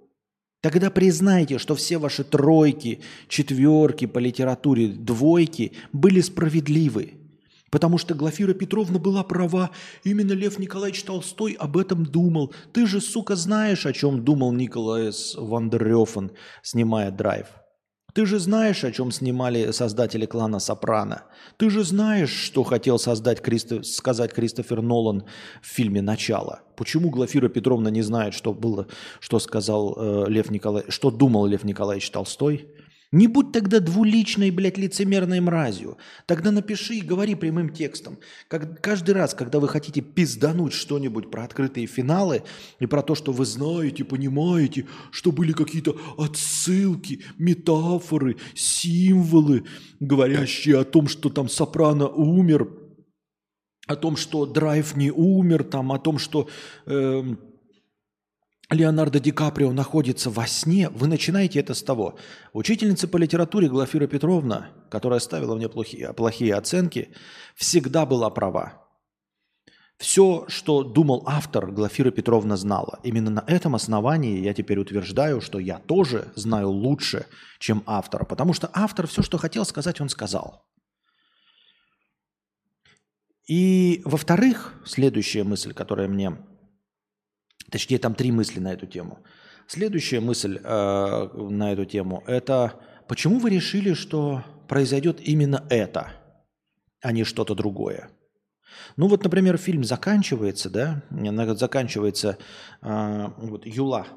[0.66, 7.14] Тогда признайте, что все ваши тройки, четверки по литературе, двойки были справедливы.
[7.70, 9.70] Потому что Глафира Петровна была права.
[10.04, 12.52] Именно Лев Николаевич Толстой об этом думал.
[12.74, 16.32] Ты же, сука, знаешь, о чем думал Николай Вандеррёфен,
[16.64, 17.46] снимая «Драйв».
[18.16, 21.24] Ты же знаешь, о чем снимали создатели клана Сопрано.
[21.58, 23.84] Ты же знаешь, что хотел создать Кристо...
[23.84, 25.26] сказать Кристофер Нолан
[25.62, 26.62] в фильме «Начало».
[26.78, 28.88] Почему Глафира Петровна не знает, что было,
[29.20, 32.70] что сказал э, Лев Николаевич, что думал Лев Николаевич Толстой?
[33.16, 35.98] Не будь тогда двуличной, блядь, лицемерной мразью.
[36.26, 38.18] Тогда напиши и говори прямым текстом.
[38.50, 42.44] Как, каждый раз, когда вы хотите пиздануть что-нибудь про открытые финалы
[42.78, 49.64] и про то, что вы знаете, понимаете, что были какие-то отсылки, метафоры, символы,
[50.02, 52.68] говорящие о том, что там Сопрано умер,
[53.88, 56.50] о том, что Драйв не умер, там, о том, что...
[56.86, 57.24] Э,
[58.72, 62.18] Леонардо Ди Каприо находится во сне, вы начинаете это с того.
[62.54, 67.10] Учительница по литературе Глафира Петровна, которая ставила мне плохие, плохие оценки,
[67.56, 68.82] всегда была права.
[69.98, 73.00] Все, что думал автор, Глафира Петровна знала.
[73.04, 77.28] Именно на этом основании я теперь утверждаю, что я тоже знаю лучше,
[77.60, 78.26] чем автор.
[78.26, 80.66] Потому что автор все, что хотел сказать, он сказал.
[83.48, 86.36] И во-вторых, следующая мысль, которая мне
[87.72, 89.20] Точнее, там три мысли на эту тему.
[89.68, 92.74] Следующая мысль э, на эту тему– это
[93.08, 96.12] почему вы решили, что произойдет именно это,
[97.02, 98.10] а не что-то другое?
[98.98, 101.02] Ну вот, например, фильм заканчивается, да,
[101.56, 102.38] заканчивается
[102.82, 104.08] э, вот, Юла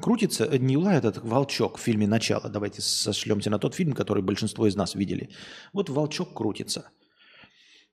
[0.00, 2.48] крутится, э, не Юла, этот Волчок в фильме «Начало».
[2.48, 5.30] Давайте сошлемся на тот фильм, который большинство из нас видели.
[5.72, 6.90] Вот Волчок крутится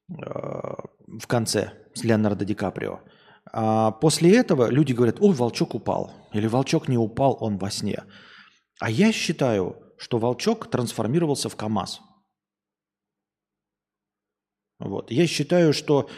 [0.09, 3.01] э, в конце с Леонардо Ди Каприо.
[3.53, 6.11] А после этого люди говорят, ой, волчок упал.
[6.33, 8.03] Или волчок не упал, он во сне.
[8.79, 12.01] А я считаю, что волчок трансформировался в КАМАЗ.
[14.79, 15.09] Вот.
[15.09, 16.09] Я считаю, что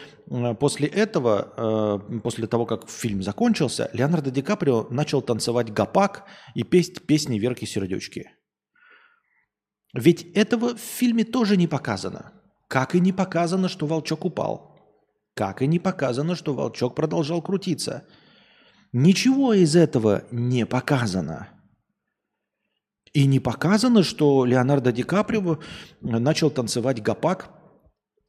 [0.58, 6.62] после этого, э, после того, как фильм закончился, Леонардо Ди Каприо начал танцевать гопак и
[6.62, 8.30] петь песни Верки Сердючки.
[9.94, 12.32] Ведь этого в фильме тоже не показано.
[12.68, 14.69] Как и не показано, что волчок упал.
[15.40, 18.04] Как и не показано, что волчок продолжал крутиться.
[18.92, 21.48] Ничего из этого не показано.
[23.14, 25.58] И не показано, что Леонардо Ди Каприо
[26.02, 27.48] начал танцевать гопак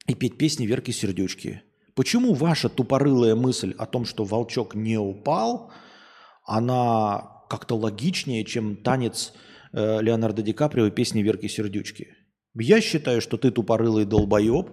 [0.07, 1.63] и петь песни Верки Сердючки.
[1.95, 5.69] Почему ваша тупорылая мысль о том, что волчок не упал,
[6.45, 9.33] она как-то логичнее, чем танец
[9.73, 12.15] э, Леонардо Ди Каприо и песни Верки Сердючки?
[12.55, 14.69] Я считаю, что ты тупорылый долбоеб,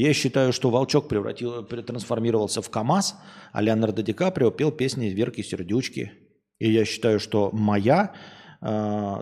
[0.00, 3.16] я считаю, что Волчок превратил, трансформировался в КАМАЗ,
[3.52, 6.12] а Леонардо Ди Каприо пел песни Верки Сердючки.
[6.58, 8.14] И я считаю, что моя,
[8.60, 9.16] э,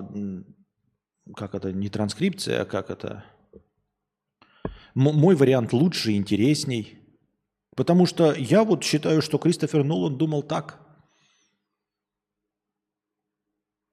[1.35, 3.24] как это, не транскрипция, а как это,
[4.95, 6.99] М- мой вариант лучше интересней.
[7.77, 10.81] Потому что я вот считаю, что Кристофер Нолан думал так.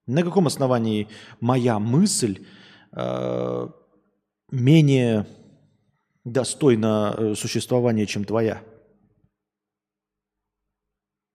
[0.08, 1.08] На каком основании
[1.40, 2.46] моя мысль
[2.92, 3.68] э,
[4.52, 5.28] менее
[6.24, 8.64] достойна э, существования, чем твоя?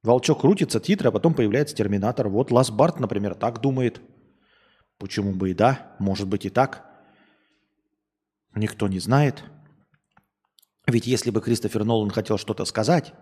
[0.02, 2.28] Волчок крутится, титры, а потом появляется Терминатор.
[2.28, 4.00] Вот Лас Барт, например, так думает.
[4.98, 6.84] Почему бы и да, может быть и так.
[8.54, 9.44] Никто не знает.
[10.86, 13.12] Ведь если бы Кристофер Нолан хотел что-то сказать,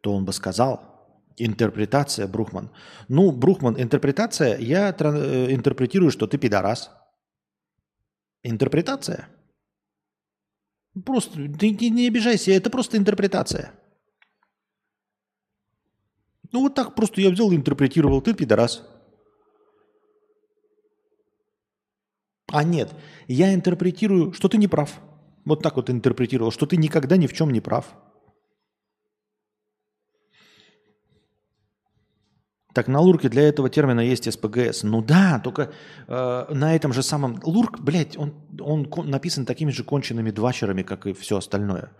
[0.00, 0.94] то он бы сказал.
[1.36, 2.70] Интерпретация, Брухман.
[3.08, 6.90] Ну, Брухман, интерпретация, я э, интерпретирую, что ты пидорас.
[8.42, 9.28] Интерпретация.
[11.02, 13.72] Просто, ты не обижайся, это просто интерпретация.
[16.52, 18.20] Ну вот так просто я взял и интерпретировал.
[18.20, 18.86] Ты пидорас.
[22.46, 22.94] А нет,
[23.26, 25.00] я интерпретирую, что ты не прав.
[25.44, 27.92] Вот так вот интерпретировал, что ты никогда ни в чем не прав.
[32.74, 34.82] Так на Лурке для этого термина есть СПГС.
[34.82, 35.70] Ну да, только
[36.08, 37.40] э, на этом же самом...
[37.44, 41.92] Лурк, блядь, он, он написан такими же конченными двачерами, как и все остальное.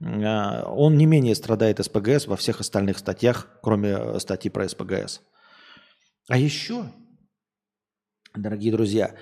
[0.00, 5.20] Э, он не менее страдает СПГС во всех остальных статьях, кроме э, статьи про СПГС.
[6.28, 6.86] А еще,
[8.34, 9.14] дорогие друзья,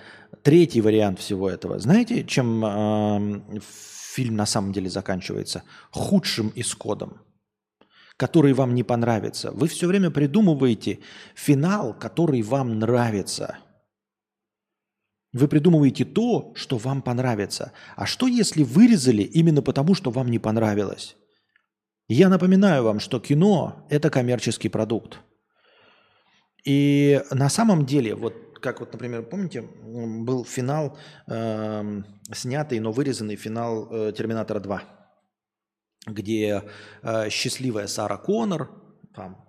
[0.42, 1.78] третий вариант всего этого.
[1.78, 3.60] Знаете, чем э,
[4.14, 5.64] фильм на самом деле заканчивается?
[5.90, 7.20] Худшим исходом,
[8.18, 9.50] который вам не понравится.
[9.52, 10.98] Вы все время придумываете
[11.34, 13.56] финал, который вам нравится–
[15.32, 17.72] вы придумываете то, что вам понравится.
[17.96, 21.16] А что если вырезали именно потому, что вам не понравилось?
[22.08, 25.20] Я напоминаю вам, что кино– это коммерческий продукт.
[26.64, 30.98] И на самом деле, вот как вот, например, помните, был финал,
[31.28, 32.02] э,
[32.32, 34.80] снятый, но вырезанный финал э, «Терминатора 2»,
[36.06, 36.64] где
[37.02, 38.70] э, счастливая Сара Коннор,
[39.14, 39.48] там,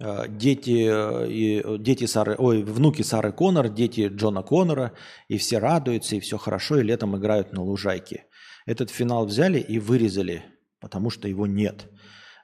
[0.00, 4.92] Э, дети, э, и, э, дети Сары, ой, внуки Сары Коннор, дети Джона Коннора,
[5.28, 8.24] и все радуются, и все хорошо, и летом играют на лужайке.
[8.64, 10.42] Этот финал взяли и вырезали,
[10.80, 11.90] потому что его нет.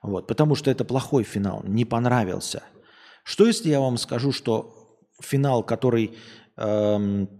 [0.03, 2.63] Вот, потому что это плохой финал, не понравился.
[3.25, 6.15] Что если я вам скажу, что финал, который
[6.59, 7.31] эм,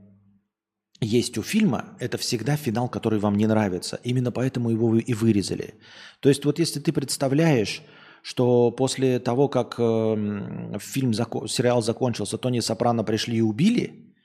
[1.01, 4.01] есть у фильма, это всегда финал, который вам не нравится.
[4.03, 5.75] Именно поэтому его и вырезали.
[6.21, 7.83] То есть вот если ты представляешь
[8.27, 14.17] что после того, как э, фильм, сериал закончился, Тони Сопрано пришли и убили,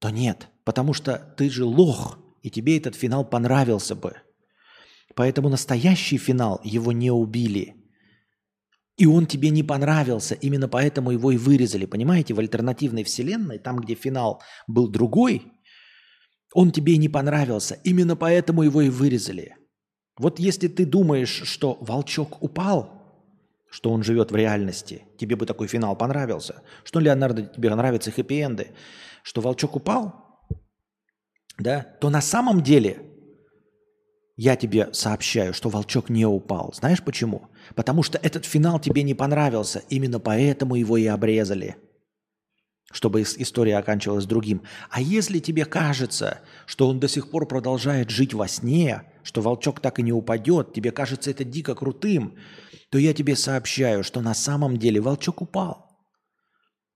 [0.00, 4.16] то нет, потому что ты же лох, и тебе этот финал понравился бы.
[5.14, 7.74] Поэтому настоящий финал его не убили.
[8.98, 11.86] И он тебе не понравился, именно поэтому его и вырезали.
[11.86, 15.52] Понимаете, в альтернативной вселенной, там, где финал был другой,
[16.54, 19.56] он тебе не понравился, именно поэтому его и вырезали.
[20.18, 22.94] Вот если ты думаешь, что волчок упал–
[23.70, 25.02] что он живет в реальности.
[25.18, 26.62] Тебе бы такой финал понравился.
[26.84, 28.68] Что, Леонардо, тебе нравятся хэппи-энды?
[29.22, 30.14] Что волчок упал?
[31.58, 31.82] Да?
[32.00, 33.02] То на самом деле
[34.36, 36.72] я тебе сообщаю, что волчок не упал.
[36.72, 37.48] Знаешь почему?
[37.74, 39.82] Потому что этот финал тебе не понравился.
[39.90, 41.76] Именно поэтому его и обрезали.
[42.90, 44.62] Чтобы история оканчивалась другим.
[44.88, 49.80] А если тебе кажется, что он до сих пор продолжает жить во сне, что волчок
[49.80, 52.36] так и не упадет, тебе кажется это дико крутым,
[52.90, 55.87] то я тебе сообщаю, что на самом деле волчок упал.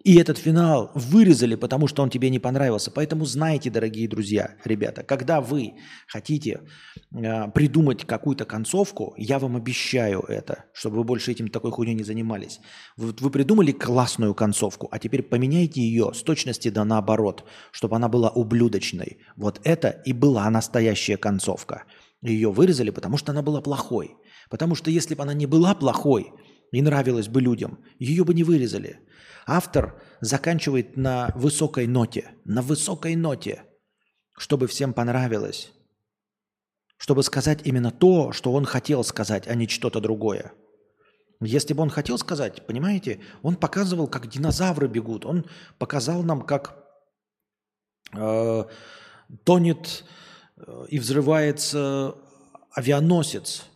[0.04, 2.90] И этот финал вырезали, потому что он тебе не понравился.
[2.90, 5.74] Поэтому знайте, дорогие друзья, ребята, когда вы
[6.08, 6.62] хотите
[7.14, 12.02] э, придумать какую-то концовку, я вам обещаю это, чтобы вы больше этим такой хуйней не
[12.02, 12.58] занимались.
[12.96, 18.08] Вот вы придумали классную концовку, а теперь поменяйте ее с точности до наоборот, чтобы она
[18.08, 19.18] была ублюдочной.
[19.36, 21.84] Вот это и была настоящая концовка.
[22.22, 24.16] Ее вырезали, потому что она была плохой.
[24.50, 26.32] Потому что если бы она не была плохой
[26.72, 28.98] и нравилась бы людям, ее бы не вырезали.
[29.46, 33.62] Автор заканчивает на высокой ноте, на высокой ноте,
[34.36, 35.72] чтобы всем понравилось,
[36.96, 40.52] чтобы сказать именно то, что он хотел сказать, а не что-то другое.
[41.40, 45.44] Если бы он хотел сказать, понимаете, он показывал, как динозавры бегут, он
[45.78, 46.76] показал нам, как
[48.14, 48.64] э,
[49.44, 50.04] тонет
[50.56, 52.14] э, и взрывается
[52.70, 53.66] авианосец,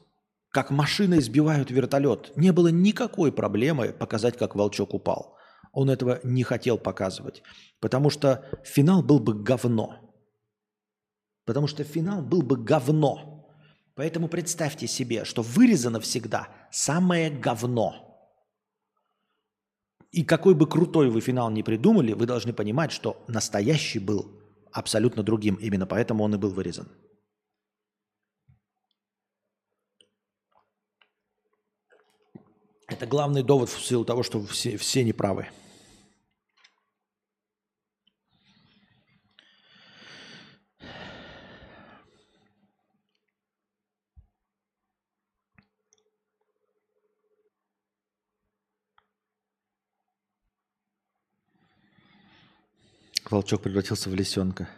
[0.57, 2.35] как машины избивают вертолет.
[2.35, 5.37] Не было никакой проблемы показать, как волчок упал.
[5.73, 7.43] Он этого не хотел показывать,
[7.79, 10.15] потому что финал был бы говно.
[11.45, 13.51] Потому что финал был бы говно.
[13.97, 18.19] Поэтому представьте себе, что вырезано всегда самое говно.
[20.11, 24.41] И какой бы крутой вы финал не придумали, вы должны понимать, что настоящий был
[24.73, 25.57] абсолютно другим.
[25.57, 26.89] Именно поэтому он и был вырезан.
[32.89, 35.49] Это главный довод в силу того, что все, все неправы.
[53.28, 54.68] Волчок превратился в лисенка.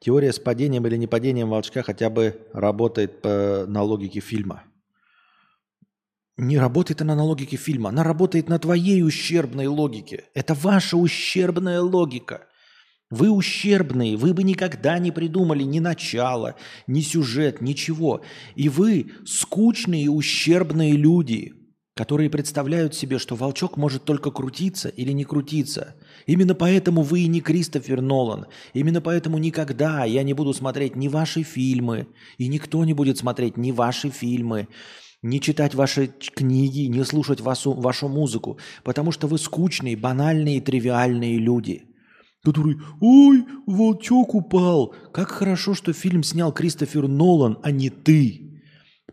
[0.00, 4.64] Теория с падением или непадением волчка хотя бы работает по, на логике фильма.
[6.38, 10.26] Не работает она на логике фильма, она работает на твоей ущербной логике.
[10.34, 12.46] Это ваша ущербная логика.
[13.10, 16.54] Вы ущербные, вы бы никогда не придумали ни начало,
[16.86, 18.22] ни сюжет, ничего.
[18.54, 21.54] И вы скучные ущербные люди,
[21.96, 25.96] которые представляют себе, что волчок может только крутиться или не крутиться.
[26.26, 28.46] Именно поэтому вы и не Кристофер Нолан.
[28.74, 33.56] Именно поэтому никогда я не буду смотреть ни ваши фильмы, и никто не будет смотреть
[33.56, 34.68] ни ваши фильмы,
[35.22, 41.38] не читать ваши книги, не слушать вашу, вашу музыку, потому что вы скучные, банальные, тривиальные
[41.38, 41.84] люди,
[42.42, 44.94] которые «Ой, волчок упал!
[45.12, 48.47] Как хорошо, что фильм снял Кристофер Нолан, а не ты!»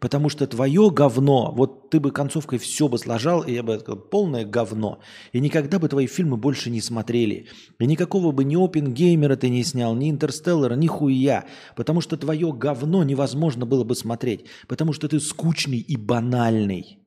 [0.05, 3.99] Потому что твое говно, вот ты бы концовкой все бы сложал, и я бы сказал,
[3.99, 4.99] полное говно.
[5.31, 7.47] И никогда бы твои фильмы больше не смотрели.
[7.79, 11.45] И никакого бы ни Опенгеймера ты не снял, ни Интерстеллара, ни хуя.
[11.75, 14.45] Потому что твое говно невозможно было бы смотреть.
[14.67, 16.99] Потому что ты скучный и банальный.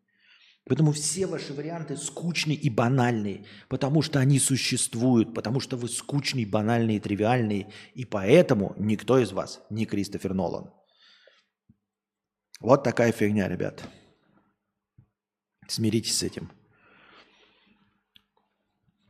[0.67, 6.47] Поэтому все ваши варианты скучные и банальные, потому что они существуют, потому что вы скучные,
[6.47, 10.73] банальные, тривиальные, и поэтому никто из вас не Кристофер Нолан.
[12.61, 13.89] Вот такая фигня, ребят.
[15.69, 16.51] Смиритесь с этим.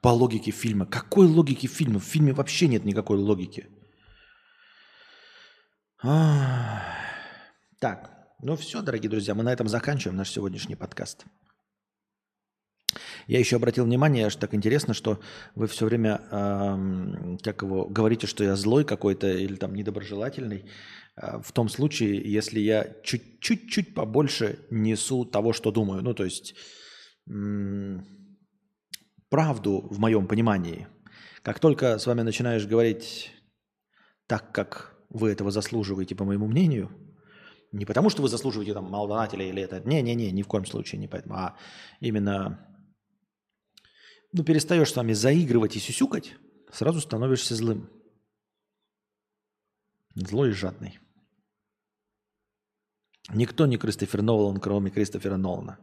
[0.01, 0.87] По логике фильма.
[0.87, 1.99] Какой логики фильма?
[1.99, 3.69] В фильме вообще нет никакой логики.
[7.81, 11.25] Так, ну все, дорогие друзья, мы на этом заканчиваем наш сегодняшний подкаст.
[13.27, 15.21] Я еще обратил внимание, аж так интересно, что
[15.55, 20.65] вы все время, э, как его, говорите, что я злой какой-то или там недоброжелательный.
[21.19, 26.03] Э, в том случае, если я чуть-чуть побольше несу того, что думаю.
[26.03, 26.55] Ну, то есть
[29.29, 30.89] правду в моем понимании.
[31.43, 33.33] Как только с вами начинаешь говорить
[34.27, 36.91] так, как вы этого заслуживаете, по моему мнению,
[37.71, 41.09] не потому, что вы заслуживаете там малодонателя или это, не-не-не, ни в коем случае не
[41.09, 41.57] поэтому, а
[42.01, 42.67] именно,
[44.33, 46.35] ну, перестаешь с вами заигрывать и сюсюкать,
[46.73, 47.91] сразу становишься злым.
[50.15, 50.99] Злой и жадный.
[53.35, 55.79] Никто не Кристофер Нолан, кроме Кристофера Нолана.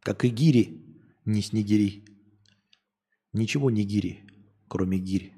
[0.00, 0.82] Как и гири,
[1.24, 2.04] не снегири.
[3.32, 4.26] Ничего не гири,
[4.68, 5.34] кроме гири.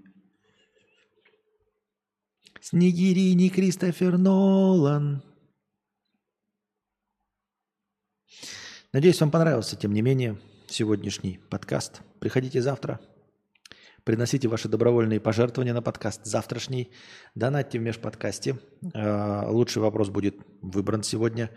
[2.61, 5.23] Снегири не Кристофер Нолан.
[8.93, 12.03] Надеюсь, вам понравился, тем не менее, сегодняшний подкаст.
[12.21, 13.01] Приходите завтра.
[14.05, 16.93] Приносите ваши добровольные пожертвования на подкаст завтрашний.
[17.35, 18.59] Донатьте в межподкасте.
[18.95, 21.51] Э, лучший вопрос будет выбран сегодня.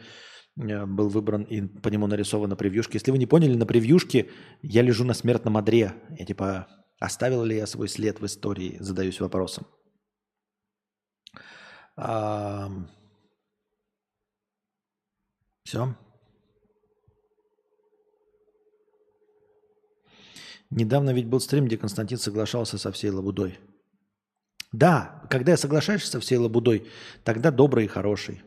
[0.58, 2.94] Э, был выбран и по нему нарисована превьюшка.
[2.94, 4.30] Если вы не поняли, на превьюшке
[4.62, 5.94] я лежу на смертном одре.
[6.18, 6.68] Я типа,
[7.00, 8.78] оставил ли я свой след в истории?
[8.80, 9.66] Задаюсь вопросом.
[15.64, 15.96] Все.
[20.76, 23.60] Недавно ведь был стрим, где Константин соглашался со всей лабудой.
[24.74, 26.86] Да, когда я соглашаешься со всей лабудой,
[27.24, 28.44] тогда добрый и хороший.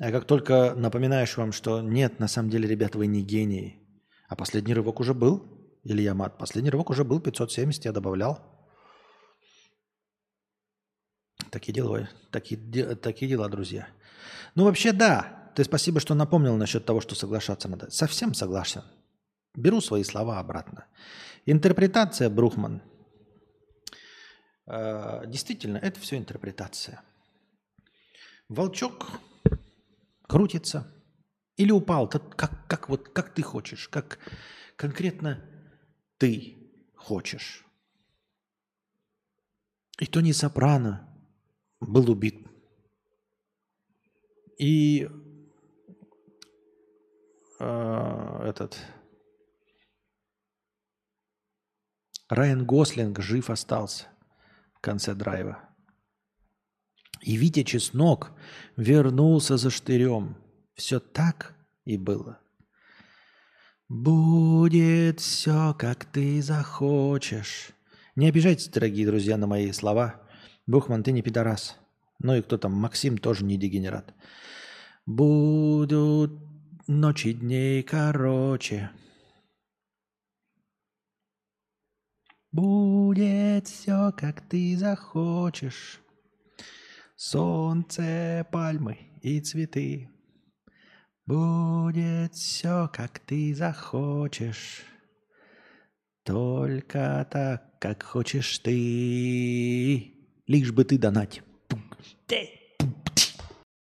[0.00, 3.80] А как только напоминаешь вам, что нет, на самом деле, ребята, вы не гении.
[4.28, 5.42] А последний рывок уже был,
[5.82, 8.40] Илья Мат, последний рывок уже был, 570 я добавлял.
[11.50, 13.88] Такие дела, такие, такие дела, друзья.
[14.54, 15.50] Ну, вообще, да.
[15.56, 17.90] Ты спасибо, что напомнил насчет того, что соглашаться надо.
[17.90, 18.82] Совсем согласен.
[19.56, 20.86] Беру свои слова обратно.
[21.46, 22.82] Интерпретация, Брухман.
[24.66, 27.02] Э, действительно, это все интерпретация.
[28.48, 29.06] Волчок
[30.28, 30.92] крутится
[31.56, 34.18] или упал, как, как, вот, как ты хочешь, как
[34.76, 35.42] конкретно
[36.18, 37.64] ты хочешь.
[39.98, 41.08] И Тони Сопрано
[41.80, 42.46] был убит.
[44.58, 45.08] И
[47.58, 48.78] э, этот
[52.28, 54.06] Райан Гослинг жив остался
[54.74, 55.60] в конце драйва.
[57.22, 58.32] И Витя Чеснок
[58.76, 60.36] вернулся за штырем.
[60.74, 61.54] Все так,
[61.84, 62.38] и было.
[63.88, 67.70] Будет все, как ты захочешь.
[68.16, 70.20] Не обижайтесь, дорогие друзья, на мои слова.
[70.66, 71.76] Бухман, ты не пидорас.
[72.18, 74.14] Ну и кто там, Максим тоже не дегенерат.
[75.06, 76.32] Будут
[76.88, 78.90] ночи дней короче.
[82.56, 86.00] Будет все, как ты захочешь.
[87.14, 90.08] Солнце, пальмы и цветы.
[91.26, 94.84] Будет все, как ты захочешь.
[96.22, 100.14] Только так, как хочешь ты.
[100.46, 101.42] Лишь бы ты донать.